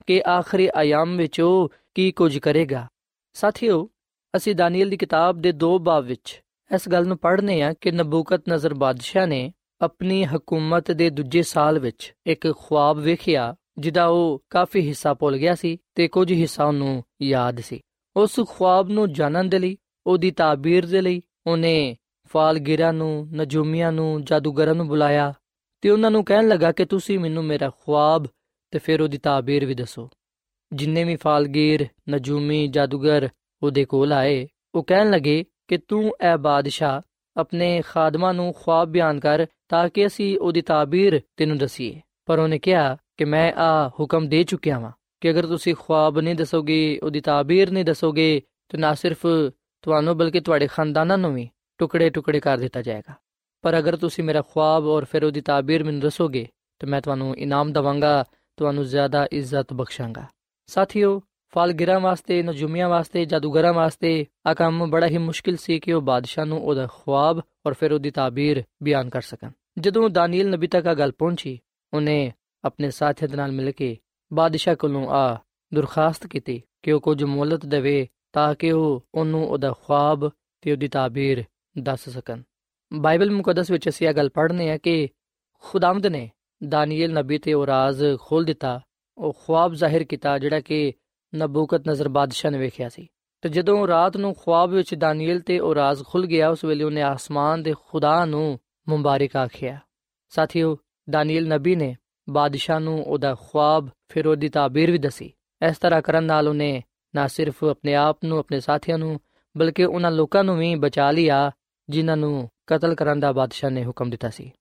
ਕਿ 0.06 0.22
ਆਖਰੀ 0.28 0.68
ਆਯਾਮ 0.74 1.16
ਵਿੱਚ 1.16 1.40
ਉਹ 1.40 1.72
ਕੀ 1.94 2.12
ਕੁਝ 2.12 2.38
ਕਰੇਗਾ। 2.38 2.86
ਸਾਥੀਓ 3.32 3.88
ਅਸੀਂ 4.36 4.54
ਦਾਨੀਏਲ 4.54 4.90
ਦੀ 4.90 4.96
ਕਿਤਾਬ 4.96 5.40
ਦੇ 5.40 5.52
ਦੋ 5.52 5.78
ਬਾਬ 5.78 6.04
ਵਿੱਚ 6.04 6.42
ਇਸ 6.74 6.88
ਗੱਲ 6.88 7.06
ਨੂੰ 7.06 7.18
ਪੜ੍ਹਨੇ 7.18 7.62
ਆ 7.62 7.72
ਕਿ 7.80 7.90
ਨਬੂਕਤ 7.90 8.42
ਨਜ਼ਰ 8.48 8.74
ਬਾਦਸ਼ਾਹ 8.74 9.26
ਨੇ 9.26 9.52
ਆਪਣੀ 9.80 10.24
ਹਕੂਮਤ 10.24 10.90
ਦੇ 10.90 11.10
ਦੂਜੇ 11.10 11.42
ਸਾਲ 11.42 11.78
ਵਿੱਚ 11.78 12.14
ਇੱਕ 12.26 12.52
ਖੁਆਬ 12.56 12.98
ਵੇਖਿਆ, 12.98 13.54
ਜਿਹਦਾ 13.78 14.06
ਉਹ 14.06 14.44
ਕਾਫੀ 14.50 14.80
ਹਿੱਸਾ 14.80 15.14
ਭੁੱਲ 15.14 15.36
ਗਿਆ 15.36 15.54
ਸੀ 15.54 15.78
ਤੇ 15.94 16.08
ਕੁਝ 16.08 16.32
ਹਿੱਸਾ 16.32 16.64
ਉਹਨੂੰ 16.64 17.02
ਯਾਦ 17.22 17.60
ਸੀ। 17.60 17.80
ਉਸ 18.16 18.40
ਖੁਆਬ 18.48 18.88
ਨੂੰ 18.88 19.12
ਜਾਣਨ 19.12 19.48
ਦੇ 19.48 19.58
ਲਈ, 19.58 19.76
ਉਹਦੀ 20.06 20.30
ਤਾਬੀਰ 20.30 20.86
ਦੇ 20.86 21.00
ਲਈ 21.00 21.20
ਉਹਨੇ 21.46 21.96
ਫਾਲਗਿਰਾਂ 22.30 22.92
ਨੂੰ, 22.92 23.28
ਨਜੂਮੀਆਂ 23.32 23.92
ਨੂੰ, 23.92 24.24
ਜਾਦੂਗਰਾਂ 24.24 24.74
ਨੂੰ 24.74 24.88
ਬੁਲਾਇਆ 24.88 25.32
ਤੇ 25.80 25.90
ਉਹਨਾਂ 25.90 26.10
ਨੂੰ 26.10 26.24
ਕਹਿਣ 26.24 26.48
ਲੱਗਾ 26.48 26.72
ਕਿ 26.72 26.84
ਤੁਸੀਂ 26.84 27.18
ਮੈਨੂੰ 27.18 27.44
ਮੇਰਾ 27.44 27.70
ਖੁਆਬ 27.70 28.26
ਤੇ 28.70 28.78
ਫਿਰ 28.78 29.02
ਉਹਦੀ 29.02 29.18
ਤਾਬੀਰ 29.18 29.66
ਵੀ 29.66 29.74
ਦੱਸੋ। 29.74 30.08
ਜਿੰਨੇ 30.72 31.04
ਵੀ 31.04 31.16
ਫਾਲਗੀਰ, 31.16 31.86
ਨਜੂਮੀ, 32.10 32.66
ਜਾਦੂਗਰ 32.68 33.28
ਉਹਦੇ 33.62 33.84
ਕੋਲ 33.84 34.12
ਆਏ। 34.12 34.48
ਉਹ 34.74 34.82
ਕਹਿਣ 34.82 35.10
ਲੱਗੇ 35.10 35.44
ਕਿ 35.68 35.78
ਤੂੰ 35.78 36.16
ਐ 36.20 36.36
ਬਾਦਸ਼ਾਹ, 36.36 37.00
ਆਪਣੇ 37.36 37.82
ਖਾਦਮਾਂ 37.86 38.34
ਨੂੰ 38.34 38.54
ਖੁਆਬ 38.62 38.88
ਬਿਆਨ 38.88 39.20
ਕਰ 39.20 39.46
ਤਾਂ 39.68 39.88
ਕਿ 39.88 40.06
ਅਸੀਂ 40.06 40.38
ਉਹਦੀ 40.38 40.60
ਤਾਬੀਰ 40.60 41.20
ਤੈਨੂੰ 41.36 41.58
ਦਸੀਏ। 41.58 42.00
ਪਰ 42.26 42.38
ਉਹਨੇ 42.38 42.58
ਕਿਹਾ 42.58 42.96
ਕਿ 43.16 43.24
ਮੈਂ 43.24 43.52
ਆ 43.52 43.88
ਹੁਕਮ 43.88 44.28
ਦੇ 44.28 44.44
ਚੁੱਕਿਆ 44.44 44.78
ਵਾਂ 44.78 44.92
ਕਿ 45.20 45.30
ਅਗਰ 45.30 45.46
ਤੁਸੀਂ 45.46 45.74
ਖੁਆਬ 45.74 46.20
ਨਹੀਂ 46.20 46.34
ਦੱਸੋਗੇ, 46.34 47.00
ਉਹਦੀ 47.02 47.20
ਤਾਬੀਰ 47.20 47.70
ਨਹੀਂ 47.70 47.84
ਦੱਸੋਗੇ, 47.84 48.42
ਤੇ 48.68 48.78
ਨਾ 48.78 48.94
ਸਿਰਫ 48.94 49.26
ਤੁਹਾਨੂੰ 49.82 50.16
ਬਲਕਿ 50.16 50.40
ਤੁਹਾਡੇ 50.40 50.66
ਖਾਨਦਾਨਾਂ 50.66 51.18
ਨੂੰ 51.18 51.34
ਵੀ 51.34 51.48
ਟੁਕੜੇ 51.78 52.10
ਟੁਕੜੇ 52.10 52.40
ਕਰ 52.40 52.58
ਦਿੱਤਾ 52.58 52.82
ਜਾਏਗਾ। 52.82 53.14
ਪਰ 53.62 53.78
ਅਗਰ 53.78 53.96
ਤੁਸੀਂ 53.96 54.24
ਮੇਰਾ 54.24 54.42
ਖੁਆਬ 54.42 54.86
ਔਰ 54.86 55.04
ਫਿਰ 55.04 55.24
ਉਹਦੀ 55.24 55.40
ਤਾਬੀਰ 55.40 55.84
ਮੈਨੂੰ 55.84 56.00
ਦੱਸੋਗੇ, 56.00 56.48
ਤੇ 56.78 56.86
ਮੈਂ 56.86 57.00
ਤੁਹਾਨੂੰ 57.00 57.36
ਇਨਾਮ 57.36 57.72
ਦਵਾਂਗਾ, 57.72 58.24
ਤੁਹਾਨੂੰ 58.56 58.84
ਜ਼ਿਆਦਾ 58.84 59.28
ਇੱਜ਼ਤ 59.32 59.72
ਬਖਸ਼ਾਂਗਾ। 59.72 60.24
ਸਾਥੀਓ 60.66 61.22
ਫਾਲਗਿਰਾਂ 61.52 62.00
ਵਾਸਤੇ, 62.00 62.42
ਨਜੂਮੀਆਂ 62.42 62.88
ਵਾਸਤੇ, 62.88 63.24
ਜਾਦੂਗਰਾਂ 63.24 63.72
ਵਾਸਤੇ 63.72 64.26
ਆ 64.46 64.54
ਕੰਮ 64.54 64.86
ਬੜਾ 64.90 65.06
ਹੀ 65.06 65.18
ਮੁਸ਼ਕਿਲ 65.18 65.56
ਸੀ 65.56 65.78
ਕਿ 65.78 65.92
ਉਹ 65.92 66.02
ਬਾਦਸ਼ਾਹ 66.02 66.44
ਨੂੰ 66.44 66.60
ਉਹਦਾ 66.60 66.86
ਖੁਆਬ 66.94 67.40
ਔਰ 67.66 67.74
ਫਿਰ 67.74 67.92
ਉਹਦੀ 67.92 68.10
ਤਾਬੀਰ 68.10 68.62
ਬਿਆਨ 68.82 69.08
ਕਰ 69.08 69.20
ਸਕਣ। 69.20 69.50
ਜਦੋਂ 69.78 70.08
ਦਾਨੀਲ 70.10 70.50
ਨਬੀ 70.50 70.66
ਤੱਕ 70.66 70.86
ਆ 70.86 70.94
ਗੱਲ 70.94 71.12
ਪਹੁੰਚੀ, 71.12 71.58
ਉਹਨੇ 71.92 72.32
ਆਪਣੇ 72.64 72.90
ਸਾਥੀਆਂ 72.90 73.28
ਦੇ 73.28 73.36
ਨਾਲ 73.36 73.52
ਮਿਲ 73.52 73.70
ਕੇ 73.72 73.96
ਬਾਦਸ਼ਾਹ 74.32 74.74
ਕੋਲੋਂ 74.74 75.08
ਆ 75.10 75.38
ਦਰਖਾਸਤ 75.72 76.26
ਕੀਤੀ 76.26 76.62
ਕਿ 76.82 76.92
ਉਹ 76.92 77.00
ਕੁਝ 77.00 77.22
ਮੌਲਤ 77.24 77.66
ਦੇਵੇ 77.66 78.08
ਤਾਂ 78.32 78.54
ਕਿ 78.54 78.72
ਉਹ 78.72 79.04
ਉਹਨੂੰ 79.14 79.46
ਉਹਦਾ 79.48 79.72
ਖੁਆਬ 79.84 80.28
ਤੇ 80.62 80.72
ਉਹਦੀ 80.72 80.88
ਤਾਬੀਰ 80.88 81.44
ਦੱਸ 81.78 82.08
ਸਕਣ। 82.08 82.42
ਬਾਈਬਲ 82.92 83.30
ਮੁਕੱਦਸ 83.30 83.70
ਵਿੱਚ 83.70 83.88
ਅਸੀਂ 83.88 84.08
ਇਹ 84.08 84.14
ਗੱਲ 84.14 84.28
ਪੜ੍ਹਨੇ 84.28 84.70
ਆ 84.70 84.78
ਕਿ 84.78 85.08
ਖੁਦਾਵੰਦ 85.62 86.06
ਨੇ 86.06 86.30
ਦਾਨੀਏਲ 86.68 87.12
ਨਬੀ 87.12 87.38
ਤੇ 87.38 87.52
ਉਹ 87.52 87.66
ਰਾਜ਼ 87.66 88.04
ਖੋਲ 88.20 88.44
ਦਿੱਤਾ, 88.44 88.80
ਉਹ 89.18 89.36
ਖੁਆਬ 89.44 89.74
ਜ਼ਾਹਿਰ 89.74 90.04
ਕੀਤਾ 90.04 90.38
ਜਿਹੜਾ 90.38 90.60
ਕਿ 90.60 90.92
ਨਬੂਕਤ 91.34 91.88
ਨਜ਼ਰ 91.88 92.08
ਬਾਦਸ਼ਾਹ 92.08 92.50
ਨੇ 92.50 92.58
ਵੇਖਿਆ 92.58 92.88
ਸੀ। 92.88 93.06
ਤੇ 93.40 93.48
ਜਦੋਂ 93.48 93.86
ਰਾਤ 93.86 94.16
ਨੂੰ 94.16 94.34
ਖੁਆਬ 94.34 94.70
ਵਿੱਚ 94.70 94.94
ਦਾਨੀਏਲ 94.94 95.40
ਤੇ 95.40 95.60
ਉਹ 95.60 95.74
ਰਾਜ਼ 95.74 96.04
ਖੁੱਲ 96.04 96.26
ਗਿਆ, 96.26 96.48
ਉਸ 96.48 96.64
ਵੇਲੇ 96.64 96.84
ਉਹਨੇ 96.84 97.02
ਆਸਮਾਨ 97.02 97.62
ਦੇ 97.62 97.74
ਖੁਦਾ 97.88 98.24
ਨੂੰ 98.24 98.58
ਮੁਬਾਰਕ 98.88 99.36
ਆਖਿਆ। 99.36 99.78
ਸਾਥੀਓ 100.28 100.78
ਦਾਨੀਏਲ 101.10 101.48
ਨਬੀ 101.48 101.76
ਨੇ 101.76 101.96
ਬਾਦਸ਼ਾਹ 102.28 102.80
ਨੂੰ 102.80 103.04
ਉਹਦਾ 103.04 103.34
ਖੁਆਬ 103.34 103.88
ਫਿਰ 104.08 104.26
ਉਹਦੀ 104.26 104.48
ਤਾਬੀਰ 104.48 104.90
ਵੀ 104.90 104.98
ਦਸੀ। 104.98 105.32
ਇਸ 105.68 105.78
ਤਰ੍ਹਾਂ 105.78 106.02
ਕਰਨ 106.02 106.24
ਨਾਲ 106.24 106.48
ਉਹਨੇ 106.48 106.82
ਨਾ 107.14 107.26
ਸਿਰਫ 107.26 107.64
ਆਪਣੇ 107.64 107.94
ਆਪ 107.94 108.18
ਨੂੰ, 108.24 108.38
ਆਪਣੇ 108.38 108.60
ਸਾਥੀਆਂ 108.60 108.98
ਨੂੰ, 108.98 109.20
ਬਲਕਿ 109.56 109.84
ਉਹਨਾਂ 109.84 110.10
ਲੋਕਾਂ 110.10 110.44
ਨੂੰ 110.44 110.58
ਵੀ 110.58 110.74
ਬਚਾ 110.74 111.10
ਲਿਆ, 111.10 111.50
ਜਿਨ੍ਹਾਂ 111.88 112.16
ਨੂੰ 112.16 112.50
ਕਤਲ 112.66 112.94
ਕਰਨ 112.94 113.20
ਦਾ 113.20 113.32
ਬਾਦਸ਼ਾਹ 113.32 113.70
ਨੇ 113.70 113.86
ਹੁਕਮ 113.86 114.10
ਦਿੱਤਾ 114.10 114.30
ਸੀ। 114.30 114.52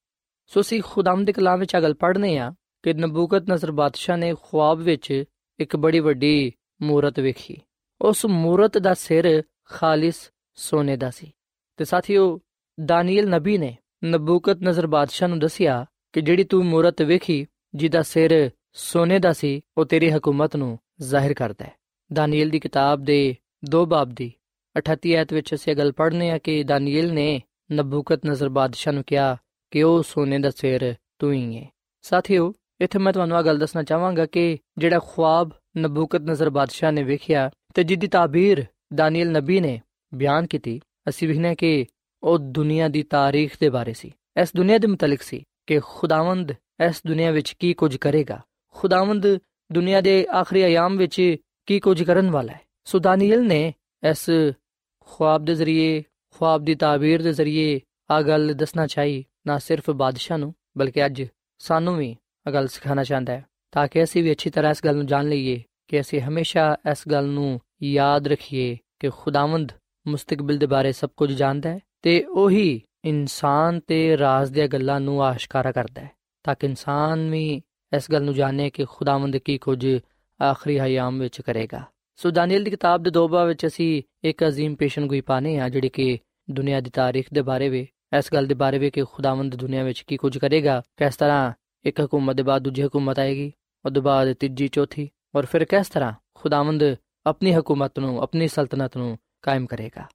ਸੋ 0.48 0.62
ਸੀ 0.62 0.82
ਖੁਦਾਮ 0.82 1.26
ਦੇ 1.26 1.34
ਕਲਾਮ 1.34 1.60
ਵਿੱਚ 1.60 1.78
ਅਗਲ 1.78 1.94
ਪੜ੍ਹਨੇ 1.94 2.38
ਆ 2.38 2.54
ਕਿ 2.84 2.94
ਨਬੂਕਤ 2.94 3.52
ਨਜ਼ਰ 3.52 3.72
ਬਾਦਸ਼ਾਹ 3.72 4.18
ਨੇ 4.18 4.34
ਖੁਆਬ 4.42 4.78
ਵਿੱਚ 4.78 5.24
ਇੱਕ 5.60 5.78
ਬੜੀ 5.78 6.00
ਵੱਡੀ 6.00 6.52
ਮੂਰਤ 6.82 7.20
ਵੇਖੀ। 7.20 7.58
ਉਸ 8.02 8.26
ਮੂਰਤ 8.26 8.78
ਦਾ 8.78 8.94
ਸਿਰ 8.94 9.44
ਖਾਲਿਸ 9.66 10.32
ਸੋਨੇ 10.56 10.98
ਦਾ 10.98 11.10
ਸੀ। 11.10 11.32
ਤੇ 11.78 11.86
ਸਾਥੀਓ 11.86 12.40
ਦਾਨੀਲ 12.86 13.30
ਨਬੀ 13.30 13.58
ਨੇ 13.58 13.78
ਨਬੂਕਤ 14.06 14.58
ਨਜ਼ਰ 14.64 14.88
ਬਾਦਸ਼ਾਹ 14.88 15.28
ਨੂੰ 15.28 15.40
ਦੱਸਿਆ 15.40 15.86
ਕਿ 16.14 16.22
ਜਿਹੜੀ 16.22 16.44
ਤੂੰ 16.44 16.66
ਮੂਰਤ 16.66 17.02
ਵੇਖੀ, 17.02 17.48
ਜਿਹਦਾ 17.76 18.02
ਸਿਰ 18.02 18.52
ਸੋਨੇ 18.74 19.20
ਦਾ 19.20 19.34
ਸੀ, 19.34 19.62
ਉਹ 19.78 19.86
ਤੇਰੀ 19.86 20.10
ਹਕੂਮਤ 20.10 20.56
ਨੂੰ 20.56 20.80
ਜ਼ਾਹਿਰ 21.02 21.34
ਕਰਦਾ 21.34 21.66
ਹੈ। 21.66 21.74
ਦਾਨੀਲ 22.14 22.50
ਦੀ 22.50 22.60
ਕਿਤਾਬ 22.60 23.04
ਦੇ 23.04 23.36
ਦੋ 23.70 23.86
ਬਾਬ 23.86 24.10
ਦੀ 24.10 24.34
38 24.78 25.16
ਐਤ 25.16 25.34
ਵਿੱਚ 25.34 25.54
ਅਸੀਂ 25.54 25.76
ਗੱਲ 25.76 25.92
ਪੜ੍ਹਨੇ 25.92 26.32
ਆ 26.32 26.38
ਕਿ 26.38 26.64
ਦਾਨੀਲ 26.64 27.14
ਨੇ 27.14 27.42
ਨਬੂਕਤ 27.72 28.26
ਨਜ਼ਰ 28.26 28.50
ਬਾਦਸ਼ਾਹ 28.50 28.94
ਨੂੰ 28.94 29.04
ਕਿਹਾ 29.08 29.38
ਕਿ 29.72 29.84
ਉਹ 29.84 30.04
ਸੋਨੇ 30.04 30.40
ਦਾ 30.40 30.50
ਸਿਰ 30.50 30.96
ਤੂੰ 31.20 31.34
ਹੀ 31.34 31.58
ਹੈ। 31.58 31.70
ਸਾਥੀਓ 32.02 32.54
ਇੱਥੇ 32.82 33.00
ਮੈਂ 33.00 33.14
ਤੁਹਾਨੂੰ 33.14 33.40
ਇਹ 33.40 33.44
ਗੱਲ 33.44 33.58
ਦੱਸਣਾ 33.58 33.84
ਚਾਹਾਂਗਾ 33.84 34.26
ਕਿ 34.26 34.58
ਜਿਹੜਾ 34.78 35.00
ਖੁਆਬ 35.00 35.52
ਨਬੂਕਤ 35.78 36.22
ਨਜ਼ਰ 36.22 36.50
ਬਾਦਸ਼ਾਹ 36.50 36.92
ਨੇ 36.92 37.04
ਵੇਖਿਆ, 37.04 37.50
ਤੇ 37.74 37.84
ਜਿੱਦੀ 37.84 38.08
ਤਾਬੀਰ 38.08 38.66
ਦਾਨੀਲ 38.94 39.32
ਨਬੀ 39.32 39.60
ਨੇ 39.60 39.82
ਬਿਆਨ 40.14 40.48
ਕੀਤੀ, 40.48 40.80
ਅਸੀਂ 41.10 41.28
ਵਿਖਨੇ 41.28 41.56
ਕਿ 41.56 41.86
ਉਹ 42.24 42.38
ਦੁਨੀਆ 42.38 42.88
ਦੀ 42.88 43.04
ਤਾਰੀਖ 43.04 43.58
ਦੇ 43.60 43.70
ਬਾਰੇ 43.70 43.94
ਸੀ। 43.94 44.12
ਇਸ 44.42 44.50
ਦੁਨੀਆ 44.56 44.78
ਦੇ 44.78 44.88
ਮੁਤਲਕ 44.88 45.22
ਸੀ 45.22 45.44
ਕਿ 45.68 45.80
ਖੁਦਾਵੰਦ 45.80 46.52
ਇਸ 46.88 47.02
ਦੁਨੀਆ 47.08 47.32
ਵਿੱਚ 47.32 47.52
ਕੀ 47.60 47.74
ਕੁਝ 47.74 47.98
ਕਰੇਗਾ। 47.98 48.42
ਖੁਦਾਵੰਦ 48.76 49.28
ਦੁਨੀਆ 49.72 50.02
ਦੇ 50.02 50.28
ਆਖਰੀ 50.40 50.62
ਆਯਾਮ 50.62 50.98
ਵਿੱਚ 50.98 51.36
ਕੀ 51.66 51.80
ਕੁਝ 51.80 52.04
ਕਰਨ 52.04 52.32
ਵਾਲਾ 52.32 52.54
ਹੈ। 52.54 52.62
ਸੋ 52.86 53.00
ਦਾਨੀਲ 53.00 53.48
ਨੇ 53.48 53.74
ਇਸ 54.10 54.30
ਖੁਆਬ 55.00 55.46
ਦੇ 55.46 55.56
ਜ਼ਰੀਏ, 55.56 56.04
ਖੁਆਬ 56.36 56.64
ਦੀ 56.64 56.76
ਤਾਬੀਰ 56.76 57.22
ਦੇ 57.22 57.34
ਜ਼ਰੀਏ 57.34 57.80
ਆ 58.12 58.22
ਗੱਲ 58.22 58.54
ਦੱਸਣਾ 58.54 58.88
ਚਾਹੀ, 58.88 59.26
ਨਾ 59.48 59.58
ਸਿਰਫ 59.60 59.90
ਬਾਦਸ਼ਾਹ 59.90 60.38
ਨੂੰ, 60.38 60.54
ਬਲਕਿ 60.78 61.06
ਅੱਜ 61.06 61.24
ਸਾਨੂੰ 61.60 61.98
ਵੀ 61.98 62.16
ਗੱਲ 62.47 62.69
ਸਿਖਾਣਾ 62.69 63.05
ਚਾਹੁੰਦਾ 63.05 63.33
ਹੈ 63.33 63.45
ਤਾਂ 63.73 63.87
ਕਿ 63.89 64.03
ਅਸੀਂ 64.03 64.23
ਵੀ 64.23 64.33
ਅੱਛੀ 64.33 64.51
ਤਰ੍ਹਾਂ 64.51 64.71
ਇਸ 64.71 64.85
ਗੱਲ 64.85 64.97
ਨੂੰ 64.97 65.07
ਜਾਣ 65.07 65.29
ਲਈਏ 65.29 65.63
ਕਿ 65.89 66.01
ਅਸੀਂ 66.01 66.21
ਹਮੇਸ਼ਾ 66.21 66.77
ਇਸ 66.91 67.03
ਗੱਲ 67.09 67.27
ਨੂੰ 67.27 67.61
ਯਾਦ 67.83 68.29
ਰੱਖੀਏ 68.29 68.77
ਕਿ 69.01 69.11
ਖੁਦਾਵੰਦ 69.11 69.73
ਮੁਸਤਕਬਲ 70.07 70.59
ਦੇ 70.59 70.67
ਬਾਰੇ 70.67 70.93
ਸਭ 70.93 71.11
ਕੁਝ 71.17 71.33
ਜਾਣਦਾ 71.33 71.71
ਹੈ 71.71 71.79
ਤੇ 72.03 72.23
ਉਹੀ 72.25 72.81
ਇਨਸਾਨ 73.05 73.81
ਤੇ 73.81 74.17
ਰਾਜ਼ 74.19 74.53
ਦੀਆਂ 74.53 74.69
ਗੱਲਾਂ 74.69 75.01
ਨੂੰ 75.01 75.23
ਆਸ਼ਕਾਰਾ 75.23 75.73
ਕਰਦਾ 75.73 76.01
ਹੈ 76.01 76.11
ਤਾਂ 76.45 76.55
ਕਿ 76.55 76.67
ਇਨਸਾਨ 76.67 77.29
ਵੀ 77.31 77.63
ਇਸ 77.93 78.11
ਗੱਲ 78.13 78.23
ਨੂੰ 78.23 78.35
ਜਾਣੇ 78.35 78.71
ਕਿ 78.71 78.85
ਖੁਦਾਵੰਦ 78.85 79.37
ਕੀ 79.37 79.59
ਕੁਝ 79.59 79.87
ਆਖਰੀ 80.41 80.79
ਹਯਾਮ 80.81 81.19
ਵਿੱਚ 81.19 81.41
ਕਰੇਗਾ 81.41 81.85
ਸੋ 82.19 82.31
ਦਾਨੀਲ 82.31 82.65
ਦੀ 82.65 82.71
ਕਿਤਾਬ 82.71 83.03
ਦੇ 83.03 83.11
ਦੋ 83.11 83.27
ਬਾਅਦ 83.29 83.49
ਵਿੱਚ 83.49 83.67
ਅਸੀਂ 83.67 84.03
ਇੱਕ 84.25 84.43
عظیم 84.45 84.75
ਪੇਸ਼ਨਗੋਈ 84.75 85.21
ਪਾਣੇ 85.21 85.59
ਆ 85.59 85.69
ਜਿਹੜੀ 85.69 85.89
ਕਿ 85.89 86.19
ਦੁਨੀਆ 86.51 86.81
ਦੀ 86.81 86.91
ਤਾਰੀਖ 86.91 87.27
ਦੇ 87.33 87.43
ਬਾਰੇ 87.43 87.69
ਵਿੱਚ 87.69 87.91
ਇਸ 88.17 88.33
ਗੱਲ 88.33 88.47
ਦੇ 88.47 88.55
ਬਾਰੇ 88.55 88.79
ਵਿੱਚ 88.79 88.95
ਕਿ 88.95 89.05
ਖੁਦਾਵੰਦ 89.05 89.55
ਦੁਨੀਆ 89.55 89.83
ਵਿੱਚ 89.85 90.01
ਕੀ 90.01 90.17
ਕੁਝ 90.17 90.37
ਕਰੇਗਾ 90.39 90.81
ਕਿਸ 90.97 91.17
ਤਰ੍ਹਾਂ 91.17 91.53
ਇੱਕ 91.86 92.02
ਹਕੂਮਤ 92.02 92.36
ਦੇ 92.36 92.44
ਬਾਅਦ 92.44 92.64
ਦੂਜੀ 92.64 92.84
ਹਕੂਮਤ 92.84 93.20
ਆਏਗੀ 93.20 93.52
ਉਸ 93.86 93.94
ਤੋਂ 93.94 94.02
ਬਾਅਦ 94.04 94.34
ਤੀਜੀ 94.34 94.68
ਚੌਥੀ 94.68 95.08
ਔਰ 95.36 95.46
ਫਿਰ 95.46 95.66
ਕਿਸ 95.66 95.90
ਤਰ੍ਹਾਂ 95.90 96.14
ਖੁਦਾਵੰਦ 96.36 96.84
ਆਪਣੀ 97.26 97.54
ਹਕੂਮਤ 97.54 98.00
ਨੂੰ 98.00 98.22
ਆਪਣੀ 98.22 98.48
ਸਲਤਨਤ 98.48 98.98
ਨੂੰ 98.98 99.18
ਕਾਇਮ 99.42 99.66
ਕਰੇਗਾ 99.66 100.08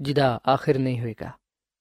ਜਿਹਦਾ 0.00 0.40
ਆਖਿਰ 0.48 0.78
ਨਹੀਂ 0.78 1.00
ਹੋਏਗਾ 1.00 1.30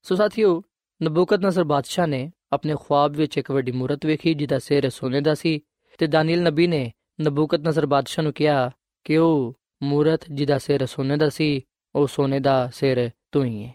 ਸੋ 0.06 0.16
ਸਾਥੀਓ 0.16 0.62
ਨਬੂਕਤ 1.02 1.46
ਨਜ਼ਰ 1.46 1.64
ਬਾਦਸ਼ਾਹ 1.64 2.08
ਨੇ 2.08 2.30
ਆਪਣੇ 2.54 2.76
ਖੁਆਬ 2.76 3.16
ਵਿੱਚ 3.16 3.38
ਇੱਕ 3.38 3.52
ਵੱਡੀ 3.52 3.72
ਮੂਰਤ 3.72 4.06
ਵੇਖੀ 4.06 4.34
ਜਿਹਦਾ 4.34 4.60
ਸਿਰ 4.60 4.90
ਸੋਨੇ 4.90 5.22
ਦਾ 5.22 5.34
ਸੀ 5.34 5.60
ਤੇ 6.00 6.08
ਦਾਨੀਲ 6.08 6.44
ਨਬੀ 6.44 6.68
ਨੇ 6.68 6.92
ਨਬੂਕਤ 7.22 7.68
ਨਜ਼ਰ 7.68 7.86
ਬਾਦਸ਼ਾਹ 7.86 8.24
ਨੂੰ 8.24 8.34
ਕਿਹਾ 8.34 8.72
ਕਿ 9.06 9.18
ਉਹ 9.18 9.54
ਮੂਰਤ 9.84 10.26
ਜਿਹਦਾ 10.32 10.58
ਸਿਰ 10.58 10.86
ਸੋਨੇ 10.86 11.18
ਦਾ 11.18 11.30
ਸੀ 11.30 11.62
ਉਹ 11.96 12.08
ਸੋਨੇ 12.08 12.40
ਦਾ 12.40 12.70
ਸਿਰ 12.74 13.10
ਤੂੰ 13.32 13.46
ਹੀ 13.46 13.64
ਹੈ 13.64 13.74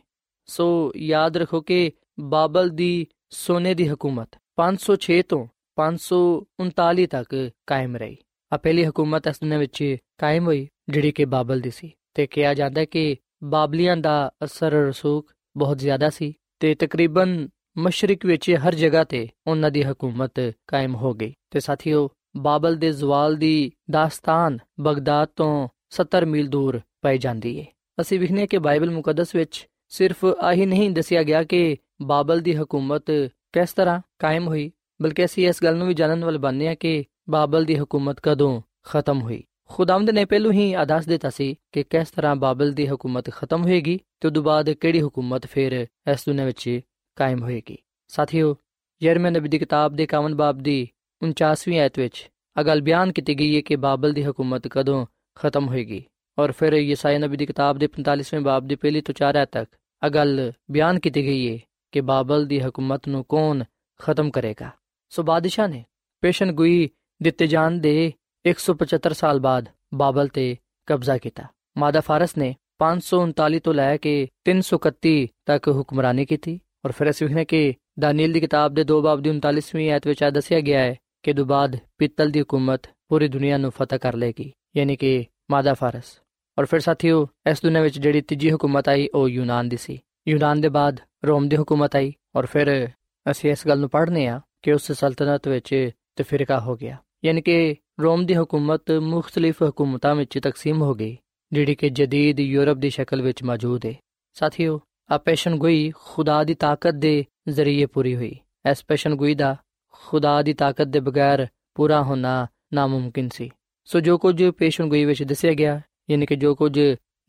ਸੋ 0.49 0.93
ਯਾਦ 0.97 1.37
ਰੱਖੋ 1.37 1.61
ਕਿ 1.61 1.91
ਬਾਬਲ 2.21 2.69
ਦੀ 2.71 3.07
ਸੋਨੇ 3.35 3.75
ਦੀ 3.75 3.89
ਹਕੂਮਤ 3.89 4.39
506 4.59 5.21
ਤੋਂ 5.29 5.47
539 5.79 7.07
ਤੱਕ 7.07 7.51
ਕਾਇਮ 7.67 7.97
ਰਹੀ। 7.97 8.17
ਆ 8.53 8.57
ਪਹਿਲੀ 8.57 8.85
ਹਕੂਮਤ 8.85 9.27
ਇਸ 9.27 9.41
ਦੁਨੀਆਂ 9.41 9.59
ਵਿੱਚ 9.59 9.97
ਕਾਇਮ 10.19 10.47
ਹੋਈ, 10.47 10.69
ਜਿਹੜੀ 10.89 11.13
ਕਿ 11.13 11.25
ਬਾਬਲ 11.25 11.61
ਦੀ 11.61 11.71
ਸੀ 11.71 11.93
ਤੇ 12.15 12.27
ਕਿਹਾ 12.27 12.55
ਜਾਂਦਾ 12.55 12.81
ਹੈ 12.81 12.85
ਕਿ 12.85 13.17
ਬਾਬਲੀਆਂ 13.43 13.97
ਦਾ 13.97 14.31
ਅਸਰ 14.45 14.73
ਰਸੂਖ 14.73 15.33
ਬਹੁਤ 15.57 15.79
ਜ਼ਿਆਦਾ 15.79 16.11
ਸੀ 16.11 16.35
ਤੇ 16.61 16.75
ਤਕਰੀਬਨ 16.75 17.49
ਮਸ਼ਰਕ 17.79 18.27
ਵਿੱਚ 18.27 18.57
ਹਰ 18.67 18.75
ਜਗ੍ਹਾ 18.75 19.05
ਤੇ 19.05 19.29
ਉਹਨਾਂ 19.47 19.71
ਦੀ 19.71 19.83
ਹਕੂਮਤ 19.83 20.33
ਕਾਇਮ 20.67 20.95
ਹੋ 20.95 21.15
ਗਈ। 21.15 21.35
ਤੇ 21.51 21.61
ਸਾਥੀਓ, 21.61 22.09
ਬਾਬਲ 22.37 22.77
ਦੇ 22.77 22.93
ਜ਼ਵਾਲ 22.93 23.37
ਦੀ 23.37 23.73
ਦਾਸਤਾਨ 23.91 24.59
ਬਗਦਾਦ 24.81 25.29
ਤੋਂ 25.37 25.69
70 25.91 26.25
ਮੀਲ 26.25 26.49
ਦੂਰ 26.49 26.81
ਪਾਈ 27.03 27.19
ਜਾਂਦੀ 27.19 27.61
ਹੈ 27.61 27.67
ਅਸੀਂ 28.01 28.21
ਵਿਖਨੇ 28.21 28.47
ਕਿ 28.47 28.59
ਬਾਈਬਲ 28.59 28.91
ਮੁਕੱਦਸ 28.91 29.35
ਵਿੱਚ 29.35 29.69
ਸਿਰਫ 29.89 30.25
ਆਹੀ 30.25 30.67
ਨਹੀਂ 30.67 30.91
ਦੱਸਿਆ 30.91 31.23
ਗਿਆ 31.23 31.45
ਕਿ 31.45 31.77
ਬਾਬਲ 32.03 32.41
ਦੀ 32.41 32.55
ਹਕੂਮਤ 32.55 33.11
ਕਿਸ 33.53 33.73
ਤਰ੍ਹਾਂ 33.73 34.01
ਕਾਇਮ 34.19 34.49
ਹੋਈ 34.49 34.71
ਬਲਕਿ 35.03 35.25
ਅਸੀਂ 35.25 35.49
ਇਸ 35.49 35.63
ਗੱਲ 35.63 35.77
ਨੂੰ 35.77 35.87
ਵੀ 35.87 35.95
ਜਾਣਨ 35.95 36.25
ਵਾਲੇ 36.25 36.39
ਬਣਨੇ 36.39 36.69
ਆ 36.69 36.75
ਕਿ 36.75 37.05
ਬਾਬਲ 37.31 37.65
ਦੀ 37.65 37.77
ਹਕੂਮਤ 37.77 38.21
ਕਦੋਂ 38.23 38.63
ਖਤਮ 38.85 39.21
ਹੋਈ। 39.21 39.45
ਖੁਦਾਵੰਦ 39.69 40.11
ਨੇ 40.11 40.25
ਪਹਿਲੂ 40.25 40.53
ਹੀ 40.53 40.73
ਆਦਾਸ 40.73 41.07
ਦਿੱਤਾ 41.07 41.31
ਸੀ 41.31 41.55
ਕਿ 41.73 41.83
ਕਿਸ 41.83 42.11
ਤਰ੍ਹਾਂ 42.11 42.37
ਬਾਬਲ 42.37 42.73
ਦੀ 42.73 42.87
ਹਕੂਮਤ 42.87 43.31
ਖਤਮ 43.31 43.63
ਹੋਏਗੀ, 43.63 44.01
ਤੇ 44.21 44.29
ਉਦੋਂ 44.29 44.43
ਬਾਅਦ 44.43 44.71
ਕਿਹੜੀ 44.71 45.01
ਹਕੂਮਤ 45.01 45.47
ਫਿਰ 45.47 45.73
ਇਸ 46.13 46.25
ਦੁਨੀਆਂ 46.27 46.47
ਵਿੱਚ 46.47 46.81
ਕਾਇਮ 47.17 47.43
ਹੋਏਗੀ। 47.43 47.79
ਸਾਥੀਓ, 48.09 48.57
ਯਰਮੀਆ 49.03 49.31
ਨਬੀ 49.31 49.49
ਦੀ 49.49 49.59
ਕਿਤਾਬ 49.59 49.97
ਦੇ 49.97 50.07
51 50.07 50.35
ਬਾਬ 50.35 50.59
ਦੀ 50.59 50.89
49ਵੀਂ 51.23 51.81
ਆਇਤ 51.81 51.99
ਵਿੱਚ 51.99 52.31
ਅਗਲ 52.61 52.81
ਬਿਆਨ 52.81 53.13
ਕੀਤੀ 53.13 53.35
ਗਈ 53.35 53.57
ਹੈ 53.57 53.61
ਕਿ 53.61 53.77
ਬਾਬਲ 53.77 54.13
ਦੀ 54.13 54.23
ਹਕੂਮਤ 54.23 54.69
ਕਦੋਂ 54.69 55.07
ਖਤਮ 55.35 55.69
ਹੋਏਗੀ। 55.69 56.05
ਔਰ 56.39 56.53
ਫਿਰ 56.53 56.73
ਯਸਾਇਆ 56.73 57.19
ਨਬੀ 57.19 57.37
ਦੀ 57.37 57.47
ਕਿਤਾਬ 57.47 57.79
ਦੇ 57.79 57.87
45ਵੇਂ 57.87 58.41
ਬਾਬ 58.41 58.67
ਦੀ 58.67 58.75
ਪਹਿਲੀ 58.75 59.01
ਤੋਂ 59.01 59.15
4 59.15 59.37
ਆਇਤ 59.37 59.49
ਤੱਕ 59.53 59.71
ਅਗਲ 60.07 60.53
ਬਿਆਨ 60.71 60.99
ਕੀਤੀ 60.99 61.25
ਗਈ 61.25 61.53
ਹੈ 61.53 61.59
ਕਿ 61.93 62.01
ਬਾਬਲ 62.01 62.47
ਦੀ 62.47 62.61
ਹਕੂਮਤ 62.61 63.09
ਨੂੰ 63.09 63.25
ਕੌਣ 63.29 63.65
ਖਤਮ 64.01 64.31
ਕਰੇਗਾ। 64.31 64.71
ਸੋ 65.09 65.23
ਬਾਦਸ਼ਾਹ 65.23 65.69
ਨੇ 65.69 65.85
ਪੇਸ਼ਨਗੋਈ 66.21 66.91
ਦਿੱਤੇ 67.23 67.47
ਜਾਣ 67.47 67.71
ਦੇ 67.71 68.13
175 68.45 69.13
ਸਾਲ 69.13 69.41
ਬਾਅਦ 69.41 69.69
ਬਾਬਲ 69.95 70.29
ਤੇ 70.29 70.57
ਕਬਜ਼ਾ 70.87 71.19
ਕੀਤਾ। 71.19 71.43
ਮਾਦਾ 71.79 72.01
ਫਾਰਸ 72.01 72.37
ਨੇ 72.37 72.55
539 72.79 73.61
ਤੋਂ 73.61 73.75
ਲੈ 73.75 73.97
ਕੇ 73.97 74.29
331 74.45 75.27
ਤੱਕ 75.47 75.69
ਹੁਕਮਰਾਨੀ 75.69 76.27
ਕੀਤੀ 76.27 76.61
ਔਰ 76.85 76.93
ਫਿਰ 76.93 77.11
ਅਸੀਂ 77.11 77.27
ਵੇਖਨੇ 77.27 77.45
ਕਿ 77.45 77.75
ਦਾਨੀਲ 77.99 78.33
ਦੀ 78.33 78.41
ਕਿਤਾਬ 78.41 78.75
ਦੇ 78.75 78.85
2 78.85 79.01
ਬਾਬ 79.01 79.21
ਦੀ 79.21 79.31
39ਵੀਂ 79.31 79.91
ਆਇਤ 79.91 80.07
ਵਿੱਚ 80.07 80.23
ਆ 80.23 80.31
ਦੱਸਿਆ 80.31 80.61
ਗਿਆ 80.61 80.81
ਹੈ 80.81 80.97
ਕਿ 81.23 81.33
ਤੋਂ 81.33 81.45
ਬਾਅਦ 81.45 81.79
ਪਿੱਤਲ 81.99 82.31
ਦੀ 82.31 82.41
ਹਕੂਮਤ 82.41 82.83
ਪੂਰੀ 83.09 83.29
ਦੁਨੀਆ 83.29 83.59
ਨੂੰ 83.59 83.71
ਫਤਹ 83.71 83.97
ਕਰ 83.97 84.15
ਲੇਗੀ 84.15 84.53
ਯਾਨੀ 84.77 84.97
ਕਿ 84.97 85.25
ਮਾਦਾ 85.51 85.75
ਫਾਰਸ। 85.75 86.21
ਔਰ 86.59 86.65
ਫਿਰ 86.65 86.81
ਸਾਥੀਓ, 86.81 87.29
ਇਸ 87.51 87.63
ਦੁਨੀਆ 87.63 87.83
ਵਿੱਚ 87.83 87.99
ਜਿਹੜੀ 87.99 88.21
ਤੀਜੀ 88.21 88.51
ਹਕੂਮਤ 88.51 88.89
ਆਈ, 88.89 89.09
ਉਹ 89.15 89.29
ਯੂਨਾਨ 89.29 89.69
ਦੀ 89.69 89.77
ਸੀ। 89.77 89.99
ਯੂਨਾਨ 90.29 90.61
ਦੇ 90.61 90.69
ਬਾਅਦ 90.69 91.01
ਰੋਮ 91.25 91.49
ਦੀ 91.49 91.57
ਹਕੂਮਤ 91.57 91.97
ਆਈ 91.97 92.13
ਔਰ 92.37 92.47
ਫਿਰ 92.47 92.89
ਅਸੀਂ 93.31 93.51
ਇਸ 93.51 93.69
ਗੱਲ 93.69 93.81
ਨੂੰ 93.81 93.91
ਪੜ੍ਹਨੇ 93.91 94.27
ਆ 94.27 94.41
ਕਿ 94.67 94.73
ਉਸ 94.73 94.93
ਸਲਤਨਤ 94.93 95.49
ਵਿੱਚ 95.49 95.91
ਤਫਰੀਕਾ 96.17 96.61
ਹੋ 96.61 96.77
ਗਿਆ। 96.77 96.97
ਯਾਨੀ 97.25 97.43
ਕਿ 97.43 97.77
ਰੋਮ 98.01 98.27
ਦੀ 98.27 98.35
ਹਕੂਮਤ 98.35 98.91
ਮੁxtਲਿਫ 98.91 99.63
ਹਕੂਮਤਾਂ 99.69 100.15
ਵਿੱਚ 100.15 100.39
ਤਕਸੀਮ 100.39 100.83
ਹੋ 100.83 100.95
ਗਈ, 100.95 101.17
ਜਿਹੜੀ 101.53 101.75
ਕਿ 101.75 101.91
ਜਦੀਦ 101.91 102.41
ਯੂਰਪ 102.41 102.77
ਦੀ 102.77 102.91
ਸ਼ਕਲ 102.91 103.23
ਵਿੱਚ 103.23 103.43
ਮੌਜੂਦ 103.43 103.87
ਹੈ 103.87 103.95
ਸਾਥੀਓ, 104.33 104.81
ਆ 105.11 105.19
ਪੇਸ਼ਨਗੋਈ 105.19 105.93
ਖੁਦਾ 105.97 106.45
ਦੀ 106.45 106.55
ਤਾਕਤ 106.55 106.95
ਦੇ 106.95 107.25
ਜ਼ਰੀਏ 107.49 107.87
ਪੂਰੀ 107.87 108.17
ਹੋਈ। 108.17 108.35
ਇਸ 108.71 108.85
ਪੇਸ਼ਨਗੋਈ 108.85 109.35
ਦਾ 109.35 109.57
ਖੁਦਾ 109.93 110.43
ਦੀ 110.43 110.53
ਤਾਕਤ 110.53 110.87
ਦੇ 110.87 111.01
ਬਗੈਰ 111.01 111.47
ਪੂਰਾ 111.75 112.03
ਹੋਣਾ 112.03 112.47
ਨਾਮੁਮਕਿਨ 112.73 113.29
ਸੀ। 113.29 113.51
ਸੋ 113.85 114.01
ਜੋ 114.01 114.19
ਕੁਝ 114.19 114.45
ਪੇਸ਼ਨਗੋਈ 114.51 115.05
ਵਿੱਚ 115.05 115.23
ਦੱਸਿਆ 115.23 115.53
ਗਿਆ, 115.53 115.81
ਯਾਨੀ 116.11 116.27
ਕਿ 116.27 116.37
ਜੋ 116.37 116.55
ਕੁਝ 116.55 116.81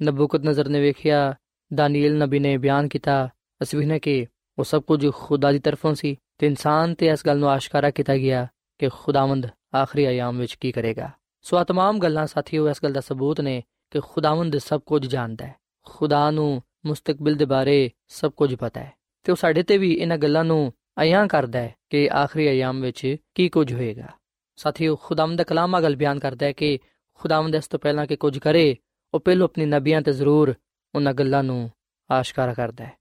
ਨਬੂਕਤ 0.03 0.41
ਨਜ਼ਰ 0.41 0.69
ਨੇ 0.69 0.79
ਵੇਖਿਆ 0.81 1.35
ਦਾਨੀਲ 1.73 2.17
ਨਬੀ 2.17 2.39
ਨੇ 2.39 2.57
ਬਿਆਨ 2.57 2.87
ਕੀਤਾ, 2.87 3.29
ਅਸੀਂ 3.61 3.79
ਵੇਖਨੇ 3.79 3.99
ਕਿ 3.99 4.25
ਉਹ 4.59 4.63
ਸਭ 4.63 4.81
ਕੁਝ 4.81 5.07
ਖੁਦਾ 5.13 5.51
ਦੀ 5.51 5.59
ਤਰਫੋਂ 5.59 5.95
ਸੀ। 5.95 6.15
ਤੇ 6.38 6.46
ਇਨਸਾਨ 6.46 6.94
ਤੇ 6.94 7.06
ਇਸ 7.06 7.26
ਗੱਲ 7.26 7.38
ਨੂੰ 7.38 7.50
ਆਸ਼ਕਾਰਾ 7.50 7.90
ਕੀਤਾ 7.90 8.16
ਗਿਆ 8.16 8.46
ਕਿ 8.78 8.88
ਖੁਦਾਵੰਦ 8.92 9.46
ਆਖਰੀ 9.74 10.04
ਆਯਾਮ 10.04 10.38
ਵਿੱਚ 10.38 10.54
ਕੀ 10.54 10.72
ਕਰੇਗਾ 10.72 11.10
ਸੋ 11.42 11.56
ਆ 11.56 11.62
तमाम 11.62 11.98
ਗੱਲਾਂ 11.98 12.26
ਸਾਥੀਓ 12.26 12.68
ਇਸ 12.68 12.82
ਗੱਲ 12.84 12.92
ਦਾ 12.92 13.00
ਸਬੂਤ 13.00 13.40
ਨੇ 13.40 13.62
ਕਿ 13.90 14.00
ਖੁਦਾਵੰਦ 14.00 14.58
ਸਭ 14.58 14.80
ਕੁਝ 14.80 15.06
ਜਾਣਦਾ 15.06 15.46
ਹੈ 15.46 15.54
ਖੁਦਾ 15.86 16.30
ਨੂੰ 16.30 16.62
ਮੁਸਤਕਬਲ 16.86 17.34
ਦੇ 17.34 17.44
ਬਾਰੇ 17.44 17.90
ਸਭ 18.08 18.32
ਕੁਝ 18.32 18.54
ਪਤਾ 18.54 18.80
ਹੈ 18.80 18.92
ਤੇ 19.24 19.32
ਉਹ 19.32 19.36
ਸਾਡੇ 19.36 19.62
ਤੇ 19.62 19.78
ਵੀ 19.78 19.92
ਇਹਨਾਂ 19.92 20.18
ਗੱਲਾਂ 20.18 20.44
ਨੂੰ 20.44 20.72
ਆਇਆਂ 20.98 21.26
ਕਰਦਾ 21.26 21.58
ਹੈ 21.58 21.74
ਕਿ 21.90 22.08
ਆਖਰੀ 22.12 22.46
ਆਯਾਮ 22.46 22.80
ਵਿੱਚ 22.80 23.16
ਕੀ 23.34 23.48
ਕੁਝ 23.48 23.72
ਹੋਏਗਾ 23.72 24.08
ਸਾਥੀਓ 24.56 24.96
ਖੁਦਾਵੰਦ 24.96 25.38
ਦਾ 25.38 25.44
ਕਲਾਮ 25.44 25.74
ਆ 25.74 25.80
ਗੱਲ 25.80 25.96
ਬਿਆਨ 25.96 26.18
ਕਰਦਾ 26.18 26.46
ਹੈ 26.46 26.52
ਕਿ 26.52 26.78
ਖੁਦਾਵੰਦ 27.20 27.54
ਇਸ 27.54 27.68
ਤੋਂ 27.68 27.78
ਪਹਿਲਾਂ 27.78 28.06
ਕਿ 28.06 28.16
ਕੁਝ 28.16 28.38
ਕਰੇ 28.38 28.76
ਉਹ 29.14 29.20
ਪਹਿਲਾਂ 29.20 29.44
ਆਪਣੀ 29.44 29.66
ਨਬੀਆਂ 29.66 30.02
ਤੇ 30.02 30.12
ਜ਼ਰੂਰ 30.12 30.54
ਉਹਨਾਂ 30.94 31.14
ਗੱਲਾਂ 31.14 31.42
ਨੂੰ 31.42 31.70
ਆਸ਼ਕਾਰਾ 32.10 32.54
ਕਰਦਾ 32.54 32.84
ਹੈ 32.84 32.96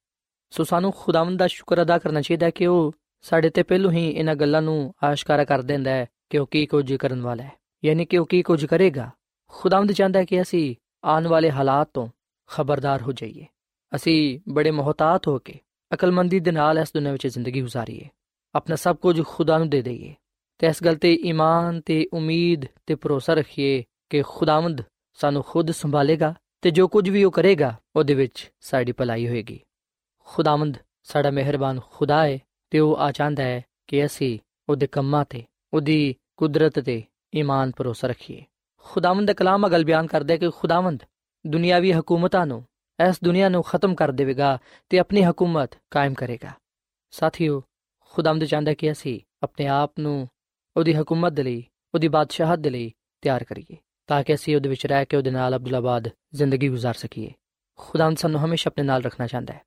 ਸੋ 0.54 0.63
ਸਾਨੂੰ 0.63 0.91
ਖੁਦਾਵੰਦ 0.91 1.39
ਦਾ 1.39 1.47
ਸ਼ੁਕਰ 1.47 1.82
ਅਦਾ 1.82 1.97
ਕਰਨਾ 1.97 2.21
ਚਾਹੀਦਾ 2.21 2.45
ਹੈ 2.45 2.52
ਕਿ 2.52 2.67
ਉਹ 2.67 2.93
ਸਾਡੇ 3.27 3.51
ਤੇ 3.51 3.62
ਪਹਿਲੋਂ 3.62 3.93
ਹੀ 3.93 4.11
ਇਹਨਾਂ 4.11 4.35
ਗੱਲਾਂ 4.35 4.62
ਨੂੰ 4.62 4.95
ਆਸ਼ਕਾਰਾ 5.03 5.45
ਕਰ 5.45 5.62
ਦਿੰਦਾ 5.62 5.91
ਹੈ 5.91 6.07
ਕਿ 6.31 6.39
ਉਹ 6.39 6.47
ਕੀ 6.47 6.67
ਕੁਝ 6.67 6.95
ਕਰਨ 6.95 7.23
ਵਾਲਾ 7.23 7.43
ਹੈ, 7.43 7.53
ਯਾਨੀ 7.85 8.05
ਕਿ 8.05 8.19
ਉਹ 8.19 8.27
ਕੀ 8.27 8.43
ਕੁਝ 8.43 8.67
ਕਰੇਗਾ। 8.67 9.11
ਖੁਦਾਵੰਦ 9.49 9.93
ਚਾਹੁੰਦਾ 9.93 10.19
ਹੈ 10.19 10.25
ਕਿ 10.25 10.43
ਅਸੀਂ 10.43 10.75
ਆਉਣ 11.05 11.27
ਵਾਲੇ 11.27 11.51
ਹਾਲਾਤ 11.51 11.91
ਤੋਂ 11.95 12.09
ਖਬਰਦਾਰ 12.47 13.03
ਹੋ 13.03 13.12
ਜਾਈਏ। 13.12 13.47
ਅਸੀਂ 13.95 14.41
ਬੜੇ 14.49 14.71
ਮੁਹਤਾਤ 14.71 15.29
ਹੋ 15.29 15.39
ਕੇ 15.39 15.55
ਅਕਲਮੰਦੀ 15.95 16.41
ਦੇ 16.41 16.51
ਨਾਲ 16.51 16.79
ਇਸ 16.79 16.93
ਦੁਨੀਆਂ 16.95 17.12
ਵਿੱਚ 17.12 17.27
ਜ਼ਿੰਦਗੀ 17.27 17.62
گزارੀਏ 17.62 18.09
ਆਪਣਾ 18.55 18.77
ਸਭ 18.77 18.97
ਕੁਝ 18.97 19.23
ਖੁਦਾ 19.27 19.59
ਨੂੰ 19.59 19.71
ਦੇ 19.71 19.83
ਦਈਏ। 19.83 20.15
ਤੇ 20.59 20.67
ਇਸ 20.67 20.85
ਗੱਲ 20.85 20.97
ਤੇ 20.97 21.15
ਈਮਾਨ 21.15 21.81
ਤੇ 21.81 22.09
ਉਮੀਦ 22.12 22.65
ਤੇ 22.87 22.95
ਭਰੋਸਾ 22.95 23.35
ਰੱਖੀਏ 23.35 23.85
ਕਿ 24.11 24.23
ਖੁਦਾਵੰਦ 24.23 24.83
ਸਾਨੂੰ 25.15 25.43
ਖੁਦ 25.43 25.71
ਸੰਭਾਲੇਗਾ 25.71 26.35
ਤੇ 26.62 26.71
ਜੋ 26.71 26.89
ਕੁਝ 26.89 27.11
ਵੀ 27.11 27.25
ਉਹ 27.25 27.31
ਕਰੇਗਾ, 27.31 27.75
ਉਹਦੇ 27.97 28.15
ਵਿੱਚ 28.15 28.53
ਸਾਡੀ 28.61 28.93
ਭਲਾਈ 28.93 29.29
ਹੋਏਗੀ। 29.29 29.61
ਖੁਦਾਵੰਦ 30.19 30.77
ਸਾਡਾ 31.03 31.31
ਮਿਹਰਬਾਨ 31.31 31.81
ਖੁਦਾ 31.91 32.25
ਹੈ। 32.25 32.39
ਤੇ 32.71 32.80
ਉਹ 32.80 32.97
ਆ 32.97 33.12
ਚਾਹੁੰਦਾ 33.12 33.43
ਹੈ 33.43 33.62
ਕਿ 33.88 34.06
ਅਸੀਂ 34.06 34.38
ਉਹਦੇ 34.69 34.88
ਕੰਮਾਂ 34.88 35.26
ਤੇ 35.26 35.43
ਉਹਦੀ 35.74 36.15
ਕੁਦਰਤ 36.38 36.80
ਤੇ 36.80 37.04
ਈਮਾਨ 37.36 37.71
ਭਰੋਸਾ 37.78 38.08
ਰੱਖੀਏ 38.08 38.43
ਖੁਦਾਵੰਦ 38.86 39.28
ਦਾ 39.28 39.34
ਕਲਾਮ 39.34 39.67
ਅਗਲ 39.67 39.84
ਬਿਆਨ 39.86 40.08
ਕਰਦਾ 40.08 40.34
ਹੈ 40.34 40.38
ਕਿ 40.38 40.50
ਖੁਦਾਵੰਦ 40.50 41.04
ਦੁਨਿਆਵੀ 41.45 41.91
ਹਕੂਮਤਾਂ 41.93 42.45
ਨੂੰ 42.45 42.63
ਇਸ 43.00 43.19
ਦੁਨੀਆ 43.24 43.50
ਨੂੰ 43.50 43.63
ਖਤਮ 43.63 43.95
ਕਰ 43.95 44.12
ਦੇਵੇਗਾ 44.12 44.58
ਤੇ 44.89 45.00
ਆਪਣੀ 45.00 45.24
ਹਕੂਮਤ 45.24 45.76
ਕਾਇਮ 45.91 46.13
ਕਰੇਗਾ 46.13 46.52
ਸਾਥੀਓ 47.13 47.62
ਖੁਦਾਵੰਦ 48.13 48.43
ਚਾਹੁੰਦਾ 48.43 48.74
ਕਿ 48.74 48.91
ਅਸੀਂ 48.91 49.19
ਆਪਣੇ 49.43 49.67
ਆਪ 49.67 50.00
ਨੂੰ 50.00 50.28
ਉਹਦੀ 50.76 50.93
ਹਕੂਮਤ 50.93 51.34
ਦੇ 51.34 51.43
ਲਈ 51.43 51.63
ਉਹਦੀ 51.93 52.08
ਬਾਦਸ਼ਾਹਤ 52.08 52.60
ਦੇ 52.60 52.69
ਲਈ 52.69 52.91
ਤਿਆਰ 53.24 53.43
ਕਰੀਏ 53.43 53.78
ਤਾਂ 54.10 54.24
ਕਿ 54.24 54.34
ਅਸੀਂ 54.34 54.56
ਉਹਦੇ 54.56 54.69
ਵਿੱਚ 54.69 54.86
ਰਹਿ 54.86 55.06
ਕੇ 55.06 55.17
ਉਹਦੇ 55.17 55.32
ਨਾਲ 55.32 55.56
ਅਬਦੁੱਲਾਬਾਦ 55.56 56.10
ਜ਼ਿੰਦਗੀ 56.34 56.69
گزار 56.69 56.93
ਸਕੀਏ 56.93 57.32
ਖੁਦਾਵੰਦ 57.80 58.17
ਸਾਨੂੰ 58.17 58.41
ਹਮੇਸ਼ਾ 58.45 58.69
ਆਪਣੇ 58.69 58.84
ਨਾਲ 58.84 59.02
ਰੱਖਣਾ 59.02 59.28
ਚਾਹੁੰਦਾ 59.28 59.54
ਹੈ 59.54 59.62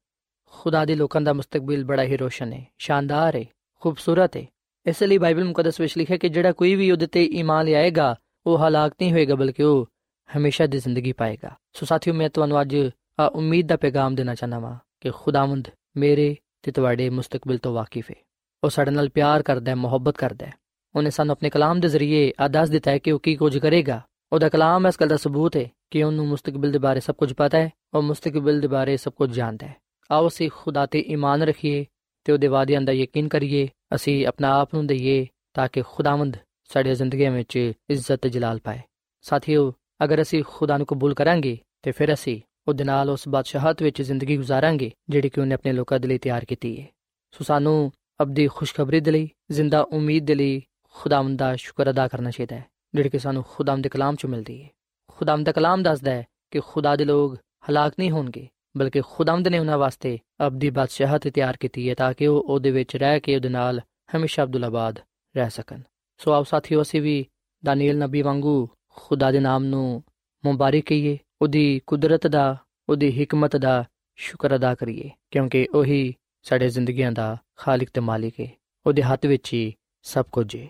ਖੁਦਾ 0.52 0.86
ਦੇ 0.86 0.96
ਲੋਕਾਂ 0.96 1.22
ਦਾ 1.22 1.34
ਮੁਸਤਕਬਲ 1.34 1.84
ਬੜਾ 1.84 2.04
ਹੀ 2.04 2.18
ਰੋਸ਼ਨ 2.18 2.54
ਹੈ, 2.54 2.68
ਸ਼ਾਨਦਾਰ 2.78 3.36
ਹੈ, 3.36 3.46
ਖੂਬਸੂਰਤ 3.80 4.38
ਹੈ। 4.38 4.46
ਇਸ 4.86 5.04
ਲਈ 5.04 5.18
ਬਾਈਬਲ 5.18 5.44
ਮੁਕੱਦਸ 5.44 5.80
ਵਿੱਚ 5.80 5.98
ਲਿਖਿਆ 5.98 6.18
ਕਿ 6.18 6.30
ਜਿਹੜਾ 6.30 6.52
ਕੋਈ 6.52 6.76
ਵੀ 6.76 6.92
ਉਹਦੇ 6.92 7.08
ਤੇ 7.08 7.26
ਈਮਾਨ 7.26 7.66
ਲਿਆਏਗਾ, 7.66 8.16
ਉਹ 8.46 8.58
ਹਲਾਕ 8.58 8.94
ਨਹੀਂ 9.02 9.12
ਹੋਏਗਾ, 9.12 9.36
ਬਲਕਿ 9.36 9.64
ਉਹ 9.64 9.90
ਹਮੇਸ਼ਾ 10.38 10.68
ਦੀ 10.68 10.78
ਜ਼ਿੰਦਗੀ 10.78 11.12
ਪਾਏਗਾ। 11.12 11.56
ਸੋ 11.74 11.86
ਸਾਥੀਓ, 11.86 12.14
ਮੈਂ 12.14 12.30
ਤੁਹਾਨੂੰ 12.30 12.62
ਅੱਜ 12.62 12.76
ਆ 13.20 13.26
ਉਮੀਦ 13.26 13.68
ਦਾ 13.68 13.78
ਪੈਗਾਮ 13.78 14.16
ਦੇਣਾ 14.16 14.36
ਚਾਹੁੰਦਾ 14.36 14.60
ਹਾਂ 14.60 14.78
ਕਿ 15.02 15.12
ਖੁਦਾਵੰਦ 15.16 15.68
ਮੇਰੇ 15.98 16.36
ਤੇ 16.62 16.72
ਤੁਹਾਡੇ 16.72 17.10
ਮੁਸਤਕਬਲ 17.10 17.58
ਤੋਂ 17.58 17.74
ਵਾਕਿਫ 17.74 18.12
ਹੈ। 18.12 18.16
ਉਹ 18.64 18.70
ਸਾਡੇ 18.70 18.92
ਨਾਲ 18.92 19.10
ਪਿਆਰ 19.10 19.44
ਕਰਦਾ 19.44 19.72
ਹੈ, 19.72 19.76
ਮੁਹੱਬਤ 19.76 20.18
ਕਰਦਾ 20.18 20.46
ਹੈ। 20.46 20.54
ਉਹਨੇ 20.96 21.10
ਸਾਨੂੰ 21.10 21.34
ਆਪਣੇ 21.34 21.50
ਕਲਾਮ 21.50 21.80
ਦੇ 21.80 21.88
ਜ਼ਰੀਏ 21.88 22.34
ਆਦਾਸ 22.40 22.70
ਦਿੱਤਾ 22.70 22.92
ਹੈ 22.92 22.98
ਕਿ 22.98 23.12
ਉਹ 23.12 23.20
ਕੀ 23.20 23.36
ਕੁਝ 23.36 23.58
ਕਰੇਗਾ। 23.58 24.02
ਉਹਦਾ 24.34 24.50
ਕਲਾਮ 24.50 24.88
ਇਸ 24.88 24.96
ਗੱਲ 25.02 25.08
ਦਾ 25.08 25.18
ਸਬੂਤ 25.18 25.58
ਹੈ 25.58 25.72
ਕਿ 25.92 26.04
ਉਹਨੂੰ 26.04 26.28
ਮੁਸਤਕਬਲ 26.28 26.72
ਦੇ 26.72 26.80
ਬਾਰੇ 26.80 27.00
ਸਭ 27.00 27.16
ਕੁਝ 27.16 27.34
ਪਤਾ 27.34 27.58
ਹੈ, 27.58 27.70
ਉਹ 27.94 28.02
ਮੁਸਤਕਬਲ 28.02 28.60
ਦੇ 28.60 28.68
ਬਾਰੇ 28.68 28.98
ਸਭ 28.98 29.12
ਕੁਝ 29.12 29.32
ਜਾਣਦਾ 29.32 29.68
ਹੈ। 29.68 29.76
ਆਓ 30.12 30.28
ਅਸੀਂ 30.28 30.50
ਖੁਦਾ 30.56 30.86
ਤੇ 30.86 31.00
ਈਮਾਨ 31.00 31.44
ਰੱਖੀਏ 31.44 31.86
ਤੇ 32.24 32.34
ਉਹਦੇ 32.34 32.48
ਵਾਅਦਿਆਂ 32.48 32.82
ਦਾ 32.82 32.92
ਯਕੀਨ 32.92 33.28
ਕਰੀਏ, 33.28 33.68
ਅਸੀਂ 33.96 34.28
ਆਪਣਾ 34.28 34.60
ਆਪ 34.60 34.74
ਨੂੰ 34.74 34.88
ਦਈਏ 34.88 35.28
ਤਾਂ 35.54 35.68
ਕਿ 35.74 35.82
ਖੁਦਾਵੰਦ 35.82 36.38
ਸਾਡੀ 36.64 36.94
ਜ਼ਿੰਦਗੀ 36.94 37.30
ਵਿੱਚ 37.30 37.56
ਇੱਜ਼ਤ 37.90 38.16
ਤੇ 38.16 38.30
ਜਲਾਲ 38.30 38.60
ਪਾਏ। 38.60 38.80
ਸਾਥੀਓ, 39.22 39.74
ਅਗਰ 40.04 40.22
ਅਸੀਂ 40.22 40.44
ਖੁਦਾ 40.48 40.78
ਨੂੰ 40.78 40.88
ਕਬੂਲ 40.88 41.14
ਕਰਾਂਗੇ 41.14 41.58
ਤੇ 41.82 41.92
ਫਿਰ 41.92 42.14
ਅਸੀਂ 42.14 42.42
ਉਹਦੇ 42.68 42.84
ਨਾਲ 42.84 43.10
ਉਸ 43.10 43.28
ਬਾਦਸ਼ਾਹਤ 43.28 43.84
ਵਿੱਚ 43.84 44.02
ਜ਼ਿੰਦਗੀ 44.02 44.38
گزارਾਂਗੇ 44.38 44.92
ਜਿਹੜੀ 45.10 45.30
ਕਿ 45.30 45.42
ਉਹਨੇ 45.42 45.54
ਆਪਣੇ 45.54 45.74
ਲੋਕਾਂ 45.74 46.00
ਦੇ 46.00 46.08
ਲਈ 46.08 46.18
ਤਿਆਰ 46.18 46.46
ਕੀਤੀ 46.46 46.82
ਹੈ। 46.82 46.88
ਸੋ 47.32 47.44
ਸਾਨੂੰ 47.44 47.92
ਅਬਦੀ 48.22 48.48
ਖੁਸ਼ਖਬਰੀ 48.48 49.00
ਦੇ 49.00 49.12
ਲਈ, 49.12 49.30
ਜ਼ਿੰਦਾ 49.52 49.82
ਉਮੀਦ 49.82 50.26
ਦੇ 50.26 50.36
ਲਈ 50.36 50.62
ਖੁਦਾਵੰਦ 50.94 51.40
ਦਾ 51.40 51.56
ਸ਼ੁਕਰ 51.56 51.90
ਅਦਾ 51.90 52.08
ਕਰਨਾ 52.08 52.32
ਚਾਹੀਦਾ 52.32 52.56
ਹੈ, 52.56 52.66
ਜਿਹੜੀ 52.94 53.10
ਕਿ 53.10 53.20
ਸਾਨੂੰ 53.20 53.44
ਖੁਦਾਵੰਦ 53.50 53.84
ਦੇ 53.84 53.90
ਕਲਾਮ 53.90 54.16
ਚੋਂ 54.16 54.30
ਮਿਲਦੀ 54.30 54.64
ਹੈ। 54.64 54.70
ਖੁਦਾਵੰਦ 55.08 55.46
ਦਾ 55.46 55.52
ਕਲਾਮ 55.52 55.84
ਦੱਸਦਾ 55.84 56.12
ਹੈ 56.12 56.26
ਕਿ 56.52 56.60
ਖੁਦਾ 56.60 56.96
ਦੇ 56.96 57.06
ਲੋਕ 57.06 57.36
ਹਲਾਕ 57.70 57.94
ਨਹੀਂ 58.00 58.12
ਹੋਣਗੇ। 58.12 58.48
ਬਲਕਿ 58.78 59.02
ਖੁਦਾਵੰਦ 59.02 59.48
ਨੇ 59.48 59.60
ਉਹਨਾਂ 59.60 59.78
ਵਾਸਤੇ 59.78 60.20
ਅਬਦੀ 60.48 60.70
ਬਾਦਸ਼ਾਹਤ 60.70 61.28
ਤਿਆਰ 61.28 61.58
ਕੀਤੀ 61.58 61.90
ਹੈ 61.90 61.96
ਤਾਂ 61.96 62.14
ਕਿ 62.14 62.28
ਉਹ 62.28 62.42
ਉਹਦੇ 62.42 62.72
ਵਿੱਚ 62.72 62.96
ਰਹਿ 62.96 63.20
ਕੇ 63.20 63.36
ਉਹਦੇ 63.36 63.50
ਨਾਲ 63.50 63.82
ਹਮੇਸ਼ਾ 64.16 64.44
ਅਬਦੁੱਲਾਬਾਦ 64.44 65.00
ਰਹਿ 65.38 65.50
ਸਕਣ। 65.50 65.82
ਸੋ 66.18 66.32
ਆਓ 66.32 66.44
ਸਾਥੀਓ, 66.44 66.82
ਅਸੀਂ 66.82 67.02
ਵੀ 67.02 67.26
ਦਾਨੀਲ 67.66 67.98
ਨਬੀ 67.98 68.22
ਵਾਂਗੂ 68.22 68.70
ਖੁਦਾ 68.90 69.32
ਦੇ 69.32 69.40
ਨਾਮ 69.40 69.64
ਨੂੰ 69.64 70.04
ਮੁਬਾਰਕ 70.46 70.84
ਕਹੀਏ, 70.86 71.18
ਉਹਦੀ 71.42 71.82
ਕੁਦਰਤ 71.88 72.28
ਦਾ, 72.28 72.58
ਉਹਦੀ 72.90 73.24
ਹਕਮਤ 73.24 73.56
ਦਾ 73.56 73.86
ਸ਼ੁਕਰ 74.16 74.56
ਅਦਾ 74.56 74.76
ਕਰੀਏ, 74.76 75.10
ਕਿਉਂਕਿ 75.32 75.68
ਉਹੀ 75.76 76.16
ਸਾਡੇ 76.44 76.70
ਜ਼ਿੰਦਗੀਆਂ 76.70 77.12
ਦਾ 77.12 77.38
ਖਾਲਕ 77.58 77.90
ਤੇ 77.94 78.02
ਮਾਲਿਕ 78.02 78.40
ਹੈ 78.40 78.48
ਉਹਦੇ 78.86 79.04
ਹੱਥ 79.04 79.26
ਵਿੱਚ 79.26 79.54
ਹੀ 79.54 79.74
ਸਭ 80.02 80.26
ਕੁਝ 80.32 80.56
ਹੈ 80.56 80.68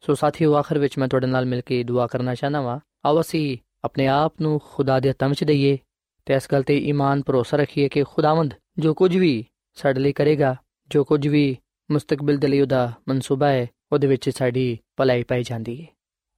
ਸੋ 0.00 0.14
ਸਾਥੀਓ, 0.14 0.54
ਆਖਰ 0.54 0.78
ਵਿੱਚ 0.78 0.98
ਮੈਂ 0.98 1.08
ਤੁਹਾਡੇ 1.08 1.26
ਨਾਲ 1.26 1.46
ਮਿਲ 1.46 1.60
ਕੇ 1.60 1.82
ਦੁਆ 1.82 2.06
ਕਰਨਾ 2.06 2.34
ਚਾਹਨਾ 2.34 2.60
ਵਾਂ। 2.60 2.80
ਆਓ 3.04 3.20
ਅਸੀਂ 3.20 3.58
ਆਪਣੇ 3.84 4.06
ਆਪ 4.06 4.34
ਨੂੰ 4.40 4.60
ਖੁਦਾ 4.64 5.00
ਦੇ 5.00 5.10
ਹੱਥਾਂ 5.10 5.28
ਵਿੱਚ 5.28 5.44
ਦਈਏ 5.44 5.78
ਤੇ 6.27 6.33
ਇਸ 6.33 6.47
ਗੱਲ 6.51 6.63
ਤੇ 6.63 6.77
ਈਮਾਨ 6.79 7.21
ਭਰੋਸਾ 7.21 7.57
ਰੱਖੀਏ 7.57 7.87
ਕਿ 7.89 8.03
ਖੁਦਾਵੰਦ 8.03 8.53
ਜੋ 8.79 8.93
ਕੁਝ 8.93 9.15
ਵੀ 9.17 9.45
ਸਾਡੇ 9.77 9.99
ਲਈ 9.99 10.11
ਕਰੇਗਾ 10.11 10.55
ਜੋ 10.91 11.03
ਕੁਝ 11.03 11.27
ਵੀ 11.27 11.55
ਮੁਸਤਕਬਲ 11.89 12.37
ਦੇ 12.37 12.47
ਲਈ 12.47 12.61
ਉਹਦਾ 12.61 12.91
ਮਨਸੂਬਾ 13.09 13.49
ਹੈ 13.49 13.67
ਉਹਦੇ 13.91 14.07
ਵਿੱਚ 14.07 14.29
ਸਾਡੀ 14.29 14.77
ਭਲਾਈ 14.97 15.23
ਪਾਈ 15.23 15.43
ਜਾਂਦੀ 15.43 15.81
ਹੈ 15.81 15.87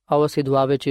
ਆਓ 0.09 0.25
ਅਸੀਂ 0.25 0.43
ਦੁਆ 0.43 0.65
ਵਿੱਚ 0.65 0.89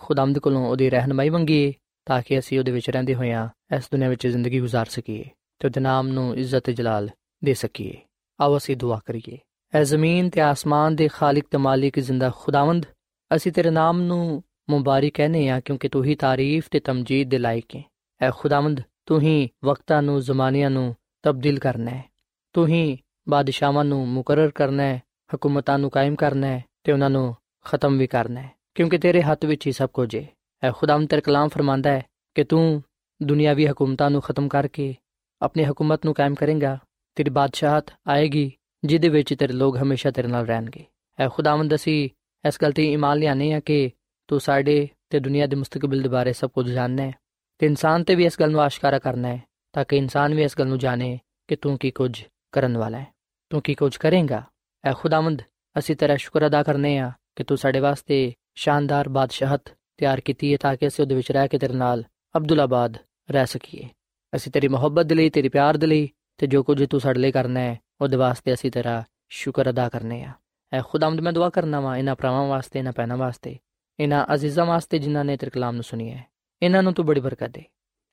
ਖੁਦਾਵੰਦ 0.00 0.38
ਕੋਲੋਂ 0.38 0.66
ਉਹਦੀ 0.68 0.90
ਰਹਿਨਮਾਈ 0.90 1.30
ਮੰਗੀਏ 1.30 1.72
ਤਾਂ 2.06 2.20
ਕਿ 2.22 2.38
ਅਸੀਂ 2.38 2.58
ਉਹਦੇ 2.58 2.72
ਵਿੱਚ 2.72 2.90
ਰਹਿੰਦੇ 2.90 3.14
ਹੋਇਆਂ 3.14 3.48
ਇਸ 3.76 3.88
ਦੁਨੀਆਂ 3.92 4.10
ਵਿੱਚ 4.10 4.26
ਜ਼ਿੰਦਗੀ 4.26 4.60
گزار 4.60 4.90
ਸਕੀਏ 4.90 5.24
ਤੇ 5.60 5.66
ਉਹਦੇ 5.66 5.80
ਨਾਮ 5.80 6.08
ਨੂੰ 6.08 6.34
ਇੱਜ਼ਤ 6.36 6.64
ਤੇ 6.64 6.72
ਜਲਾਲ 6.72 7.08
ਦੇ 7.42 7.54
ਸਕੀਏ 7.54 7.96
ਆਓ 8.38 8.56
ਅਸੀਂ 8.56 8.76
ਦੁਆ 8.76 9.00
ਕਰੀਏ 9.06 9.38
ਐ 9.72 9.82
ਜ਼ਮੀਨ 9.82 10.28
ਤੇ 10.30 10.40
ਆਸਮਾਨ 10.40 10.96
ਦੇ 10.96 11.08
ਖਾਲਕ 11.08 11.44
ਤੇ 11.50 11.58
ਮਾਲਿਕ 11.58 11.98
ਜ਼ਿੰਦਾ 12.00 12.30
ਖੁਦਾਵੰਦ 12.30 12.86
ਅਸੀਂ 13.30 13.52
ਤੇਰੇ 13.52 13.70
ਨਾਮ 13.70 14.00
ਨੂੰ 14.00 14.42
ਮੁਬਾਰਕ 14.70 15.12
ਕਹਨੇ 15.14 15.48
ਆ 15.48 15.60
ਕਿਉਂਕਿ 15.60 15.88
ਤੂੰ 15.88 16.04
ਹੀ 16.04 16.14
ਤਾਰੀਫ 16.14 16.68
ਤੇ 16.70 16.80
ਤਮਜੀਦ 16.80 17.28
ਦੇ 17.28 17.38
ਲਾਇਕ 17.38 17.76
ਹੈ 17.76 17.82
ਐ 18.21 18.31
ਖੁਦਾਵੰਦ, 18.31 18.81
ਤੂੰ 19.05 19.21
ਹੀ 19.21 19.49
ਵਕਤਾਂ 19.65 20.01
ਨੂੰ, 20.01 20.21
ਜ਼ਮਾਨਿਆਂ 20.21 20.69
ਨੂੰ 20.69 20.95
ਤਬਦੀਲ 21.23 21.59
ਕਰਨਾ 21.59 21.91
ਹੈ। 21.91 22.05
ਤੂੰ 22.53 22.67
ਹੀ 22.67 22.97
ਬਾਦਸ਼ਾਹਾਂ 23.29 23.85
ਨੂੰ 23.85 24.07
ਮੁਕਰਰ 24.07 24.51
ਕਰਨਾ 24.51 24.83
ਹੈ, 24.83 25.03
ਹਕੂਮਤਾਂ 25.35 25.79
ਨੂੰ 25.79 25.89
ਕਾਇਮ 25.89 26.15
ਕਰਨਾ 26.15 26.47
ਹੈ 26.47 26.65
ਤੇ 26.83 26.91
ਉਹਨਾਂ 26.91 27.09
ਨੂੰ 27.09 27.35
ਖਤਮ 27.65 27.97
ਵੀ 27.97 28.07
ਕਰਨਾ 28.07 28.41
ਹੈ। 28.41 28.51
ਕਿਉਂਕਿ 28.75 28.97
ਤੇਰੇ 28.97 29.21
ਹੱਥ 29.21 29.45
ਵਿੱਚ 29.45 29.67
ਹੀ 29.67 29.71
ਸਭ 29.71 29.89
ਕੁਝ 29.89 30.15
ਹੈ। 30.15 30.25
ਐ 30.63 30.71
ਖੁਦਾਵੰਦ 30.71 31.09
ਤੇਰਾ 31.09 31.21
ਕਲਾਮ 31.21 31.49
ਫਰਮਾਂਦਾ 31.49 31.91
ਹੈ 31.91 32.05
ਕਿ 32.35 32.43
ਤੂੰ 32.43 32.83
ਦੁਨਿਆਵੀ 33.23 33.67
ਹਕੂਮਤਾਂ 33.67 34.09
ਨੂੰ 34.09 34.21
ਖਤਮ 34.21 34.47
ਕਰਕੇ 34.47 34.95
ਆਪਣੀ 35.41 35.63
ਹਕੂਮਤ 35.63 36.05
ਨੂੰ 36.05 36.13
ਕਾਇਮ 36.13 36.35
ਕਰੇਗਾ। 36.35 36.77
ਤੇਰੀ 37.15 37.29
ਬਾਦਸ਼ਾਹਤ 37.29 37.85
ਆਏਗੀ, 38.07 38.51
ਜਿਹਦੇ 38.83 39.09
ਵਿੱਚ 39.09 39.33
ਤੇਰੇ 39.33 39.53
ਲੋਕ 39.53 39.77
ਹਮੇਸ਼ਾ 39.77 40.11
ਤੇਰੇ 40.11 40.27
ਨਾਲ 40.27 40.45
ਰਹਿਣਗੇ। 40.45 40.85
ਐ 41.19 41.27
ਖੁਦਾਵੰਦ 41.29 41.75
ਅਸੀਂ 41.75 42.09
ਇਸ 42.47 42.57
ਗੱਲ 42.61 42.71
ਤੇ 42.71 42.93
ਈਮਾਨ 42.93 43.17
ਲਿਆਨੇ 43.17 43.53
ਆ 43.53 43.59
ਕਿ 43.59 43.91
ਤੂੰ 44.27 44.39
ਸਾਡੇ 44.39 44.89
ਤੇ 45.09 45.19
ਦੁਨੀਆ 45.19 45.47
ਦੇ 45.47 45.55
ਮੁਸਤਕਬਲ 45.55 46.01
ਦੇ 46.01 46.09
ਬਾਰੇ 46.09 46.33
ਸਭ 46.33 46.49
ਕੁਝ 46.49 46.71
ਜਾਣਦਾ 46.71 47.03
ਹੈ। 47.03 47.13
ਤੇ 47.57 47.65
ਇਨਸਾਨ 47.65 48.03
ਤੇ 48.03 48.15
ਵੀ 48.15 48.25
ਇਸ 48.25 48.39
ਗੱਲ 48.39 48.51
ਨੂੰ 48.51 48.61
ਆਸ਼ਕਾਰਾ 48.61 48.99
ਕਰਨਾ 48.99 49.27
ਹੈ, 49.27 49.41
ਤਾਂ 49.73 49.85
ਕਿ 49.85 49.97
ਇਨਸਾਨ 49.97 50.33
ਵੀ 50.33 50.43
ਇਸ 50.43 50.57
ਗੱਲ 50.59 50.67
ਨੂੰ 50.67 50.79
ਜਾਣੇ 50.79 51.19
ਕਿ 51.47 51.55
ਤੂੰ 51.55 51.77
ਕੀ 51.77 51.91
ਕੁਝ 51.91 52.23
ਕਰਨ 52.51 52.77
ਵਾਲਾ 52.77 52.99
ਹੈ। 52.99 53.07
ਤੂੰ 53.49 53.61
ਕੀ 53.61 53.75
ਕੁਝ 53.75 53.97
ਕਰੇਗਾ? 53.97 54.43
ਐ 54.85 54.93
ਖੁਦਾਵੰਦ, 54.93 55.41
ਅਸੀਂ 55.79 55.95
ਤੇਰਾ 55.95 56.15
ਸ਼ੁਕਰ 56.15 56.47
ਅਦਾ 56.47 56.63
ਕਰਨੇ 56.63 56.97
ਆ 56.97 57.11
ਕਿ 57.35 57.43
ਤੂੰ 57.43 57.57
ਸਾਡੇ 57.57 57.79
ਵਾਸਤੇ 57.79 58.33
ਸ਼ਾਨਦਾਰ 58.55 59.09
ਬਾਦਸ਼ਾਹਤ 59.09 59.61
ਤਿਆਰ 59.97 60.19
ਕੀਤੀ 60.19 60.51
ਹੈ, 60.51 60.57
ਤਾਂ 60.57 60.75
ਕਿ 60.75 60.87
ਅਸੀਂ 60.87 61.03
ਉਹਦੇ 61.03 61.15
ਵਿੱਚ 61.15 61.31
ਰਹਿ 61.31 61.47
ਕੇ 61.47 61.57
ਤੇਰੇ 61.57 61.73
ਨਾਲ 61.73 62.03
ਅਬਦੁੱਲਾਬਾਦ 62.37 62.97
ਰਹਿ 63.31 63.47
ਸਕੀਏ। 63.47 63.89
ਅਸੀਂ 64.35 64.51
ਤੇਰੀ 64.51 64.67
ਮੁਹੱਬਤ 64.67 65.05
ਦੇ 65.05 65.15
ਲਈ, 65.15 65.29
ਤੇਰੀ 65.29 65.49
ਪਿਆਰ 65.49 65.77
ਦੇ 65.77 65.87
ਲਈ 65.87 66.09
ਤੇ 66.37 66.47
ਜੋ 66.47 66.63
ਕੁਝ 66.63 66.85
ਤੂੰ 66.85 66.99
ਸਾਡੇ 66.99 67.19
ਲਈ 67.19 67.31
ਕਰਨਾ 67.31 67.59
ਹੈ, 67.59 67.79
ਉਹਦੇ 68.01 68.17
ਵਾਸਤੇ 68.17 68.53
ਅਸੀਂ 68.53 68.71
ਤੇਰਾ 68.71 69.03
ਸ਼ੁਕਰ 69.29 69.69
ਅਦਾ 69.69 69.89
ਕਰਨੇ 69.89 70.23
ਆ। 70.23 70.31
ਐ 70.73 70.81
ਖੁਦਾਵੰਦ, 70.81 71.19
ਮੈਂ 71.19 71.33
ਦੁਆ 71.33 71.49
ਕਰਨਾ 71.49 71.79
ਵਾ 71.79 71.97
ਇਹਨਾਂ 71.97 72.15
ਭਰਾਵਾਂ 72.15 72.47
ਵਾਸਤੇ 72.47 72.79
ਇਹਨਾਂ 72.79 72.93
ਪੈਣਾ 72.93 73.15
ਵਾਸਤੇ 73.15 73.57
ਇਹਨਾਂ 73.99 74.25
ਅਜ਼ੀਜ਼ਾਂ 74.33 74.65
ਵਾਸਤੇ 74.65 74.99
ਜਿਨ੍ਹਾਂ 74.99 75.25
ਨੇ 75.25 75.37
ਤੇਰੇ 75.37 75.51
ਕਲਾਮ 75.51 75.75
ਨੂੰ 75.75 75.83
ਸੁਣੀ 75.83 76.11
ਹੈ। 76.11 76.36
ਇਹਨਾਂ 76.61 76.83
ਨੂੰ 76.83 76.93
ਤੂੰ 76.93 77.05
ਬੜੀ 77.05 77.19
ਬਰਕਤ 77.19 77.49
ਦੇ। 77.49 77.63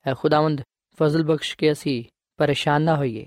ਐ 0.07 0.15
ਖੁਦਾਵੰਦ, 0.15 0.61
ਫਜ਼ਲ 0.99 1.25
ਬਖਸ਼ 1.25 1.57
ਕੇ 1.57 1.73
ਅਸੀਂ 1.73 2.05
ਪਰੇਸ਼ਾਨ 2.37 2.83
ਨਾ 2.83 2.97
ਹੋਈਏ। 2.97 3.27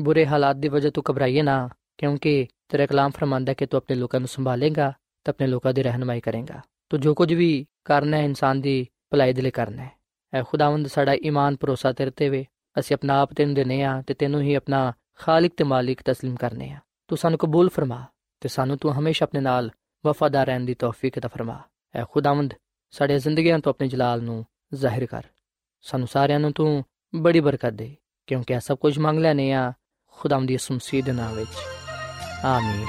ਬੁਰੇ 0.00 0.26
ਹਾਲਾਤ 0.26 0.56
ਦੀ 0.56 0.68
ਵਜ੍ਹਾ 0.68 0.90
ਤੋਂ 0.90 1.02
ਘਬਰਾਈਏ 1.10 1.42
ਨਾ, 1.42 1.68
ਕਿਉਂਕਿ 1.98 2.46
ਤੇਰਾ 2.68 2.86
ਕਲਾਮ 2.86 3.10
ਫਰਮਾਂਦਾ 3.10 3.54
ਕਿ 3.54 3.66
ਤੂੰ 3.66 3.78
ਆਪਣੇ 3.78 3.96
ਲੋਕਾਂ 3.96 4.20
ਨੂੰ 4.20 4.28
ਸੰਭਾਲੇਗਾ 4.28 4.92
ਤੇ 5.24 5.30
ਆਪਣੇ 5.30 5.46
ਲੋਕਾਂ 5.46 5.72
ਦੀ 5.72 5.82
ਰਹਿਨਮਾਈ 5.82 6.20
ਕਰੇਗਾ। 6.20 6.60
ਤੂੰ 6.88 7.00
ਜੋ 7.00 7.14
ਕੁਝ 7.14 7.32
ਵੀ 7.34 7.66
ਕਰਨਾ 7.84 8.16
ਹੈ, 8.16 8.24
ਇਨਸਾਨ 8.24 8.60
ਦੀ 8.60 8.86
ਭਲਾਈ 9.10 9.32
ਦੇ 9.32 9.42
ਲਈ 9.42 9.50
ਕਰਨਾ 9.50 9.82
ਹੈ। 9.82 9.90
ਐ 10.34 10.42
ਖੁਦਾਵੰਦ, 10.42 10.86
ਸਾਡਾ 10.86 11.14
ਈਮਾਨ 11.24 11.56
ਭਰੋਸਾ 11.56 11.92
ਤੇਰੇ 11.92 12.10
ਤੇ 12.10 12.28
ਵੇ। 12.28 12.46
ਅਸੀਂ 12.78 12.94
ਆਪਣਾ 12.94 13.20
ਆਪ 13.20 13.32
ਤੈਨੂੰ 13.32 13.54
ਦੇਨੇ 13.54 13.82
ਆ 13.82 14.02
ਤੇ 14.06 14.14
ਤੈਨੂੰ 14.14 14.40
ਹੀ 14.40 14.54
ਆਪਣਾ 14.54 14.92
ਖਾਲਕ 15.18 15.52
ਤੇ 15.56 15.64
ਮਾਲਿਕ 15.64 16.00
تسلیم 16.00 16.36
ਕਰਨੇ 16.36 16.70
ਆ 16.70 16.78
ਤੂੰ 17.08 17.18
ਸਾਨੂੰ 17.18 17.38
ਕਬੂਲ 17.38 17.68
ਫਰਮਾ 17.68 18.04
ਤੇ 18.40 18.48
ਸਾਨੂੰ 18.48 18.76
ਤੂੰ 18.78 18.92
ਹਮੇਸ਼ਾ 18.98 19.24
ਆਪਣੇ 19.24 19.40
ਨਾਲ 19.40 19.70
ਵਫਾਦਾਰ 20.04 20.46
ਰਹਿਣ 20.46 20.64
ਦੀ 20.64 20.74
ਤੌਫੀਕ 20.74 21.18
عطا 21.18 21.28
ਫਰਮਾ। 21.28 21.58
ਐ 21.94 22.04
ਖੁਦਾਵੰਦ, 22.10 22.54
ਸਾਡੇ 22.90 23.18
ਜ਼ਿੰਦਗੀਆਂ 23.18 23.58
ਤੋਂ 23.58 23.72
ਆਪਣੇ 23.72 23.88
ਜਲਾਲ 23.88 24.22
ਨੂੰ 24.22 24.44
ਜ਼ਾਹਿਰ 24.72 25.06
ਕਰ 25.06 25.22
ਸਾਨੂੰ 25.84 26.08
ਸਾਰਿਆਂ 26.08 26.40
ਨੂੰ 26.40 26.52
ਤੂੰ 26.52 26.84
ਬੜੀ 27.14 27.40
ਬਰਕਤ 27.40 27.72
ਦੇ 27.72 27.96
ਕਿਉਂਕਿ 28.26 28.54
ਇਹ 28.54 28.60
ਸਭ 28.60 28.78
ਕੁਝ 28.78 28.98
ਮੰਗ 28.98 29.18
ਲੈਨੇ 29.18 29.52
ਆ 29.52 29.72
ਖੁਦਾਵੰਦ 30.16 30.48
ਦੀ 30.48 30.58
ਮਸੀਹ 30.72 31.02
ਦੇ 31.02 31.12
ਨਾਮ 31.12 31.34
ਵਿੱਚ 31.34 31.56
ਆਮੀਨ 32.44 32.86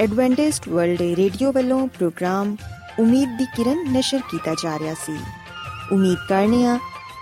ਐਡਵੈਂਟਿਸਟ 0.00 0.68
ਵਰਲਡ 0.68 1.00
ਰੇਡੀਓ 1.16 1.52
ਵੱਲੋਂ 1.52 1.86
ਪ੍ਰੋਗਰਾਮ 1.88 2.56
ਉਮੀਦ 2.98 3.36
ਦੀ 3.38 3.44
ਕਿਰਨ 3.56 3.84
ਨਿਸ਼ਰ 3.92 4.20
ਕੀਤਾ 4.30 4.54
ਜਾ 4.62 4.78
ਰਿਹਾ 4.78 4.94
ਸੀ 4.94 5.16
ਉਮੀਦ 5.92 6.18
ਕਰਨੇ 6.28 6.64
ਆ 6.66 6.78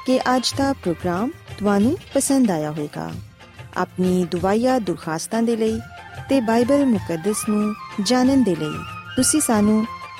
ਕਿ 0.06 0.18
ਅੱਜ 0.36 0.52
ਦਾ 0.58 0.72
ਪ੍ਰੋਗਰਾਮ 0.72 1.30
ਤੁਹਾਨੂੰ 1.58 1.96
ਪਸੰਦ 2.14 2.50
ਆਇਆ 2.50 2.70
ਹੋਵੇਗਾ 2.70 3.10
ਆਪਣੀ 3.76 4.24
ਦੁਆਇਆ 4.24 4.78
ਦੁਰਖਾਸਤਾਂ 4.78 5.42
ਦੇ 5.42 5.56
ਲਈ 5.56 5.80
ਤੇ 6.28 6.40
ਬਾਈਬਲ 6.40 6.84
ਮੁਕੱਦਸ 6.86 7.48
ਨੂੰ 7.48 7.74
ਜਾਣਨ 8.02 8.42
ਦੇ 8.42 8.54
ਲਈ 8.56 8.78
ਤੁਸੀਂ 9.16 9.40
ਸਾਨੂੰ 9.40 9.84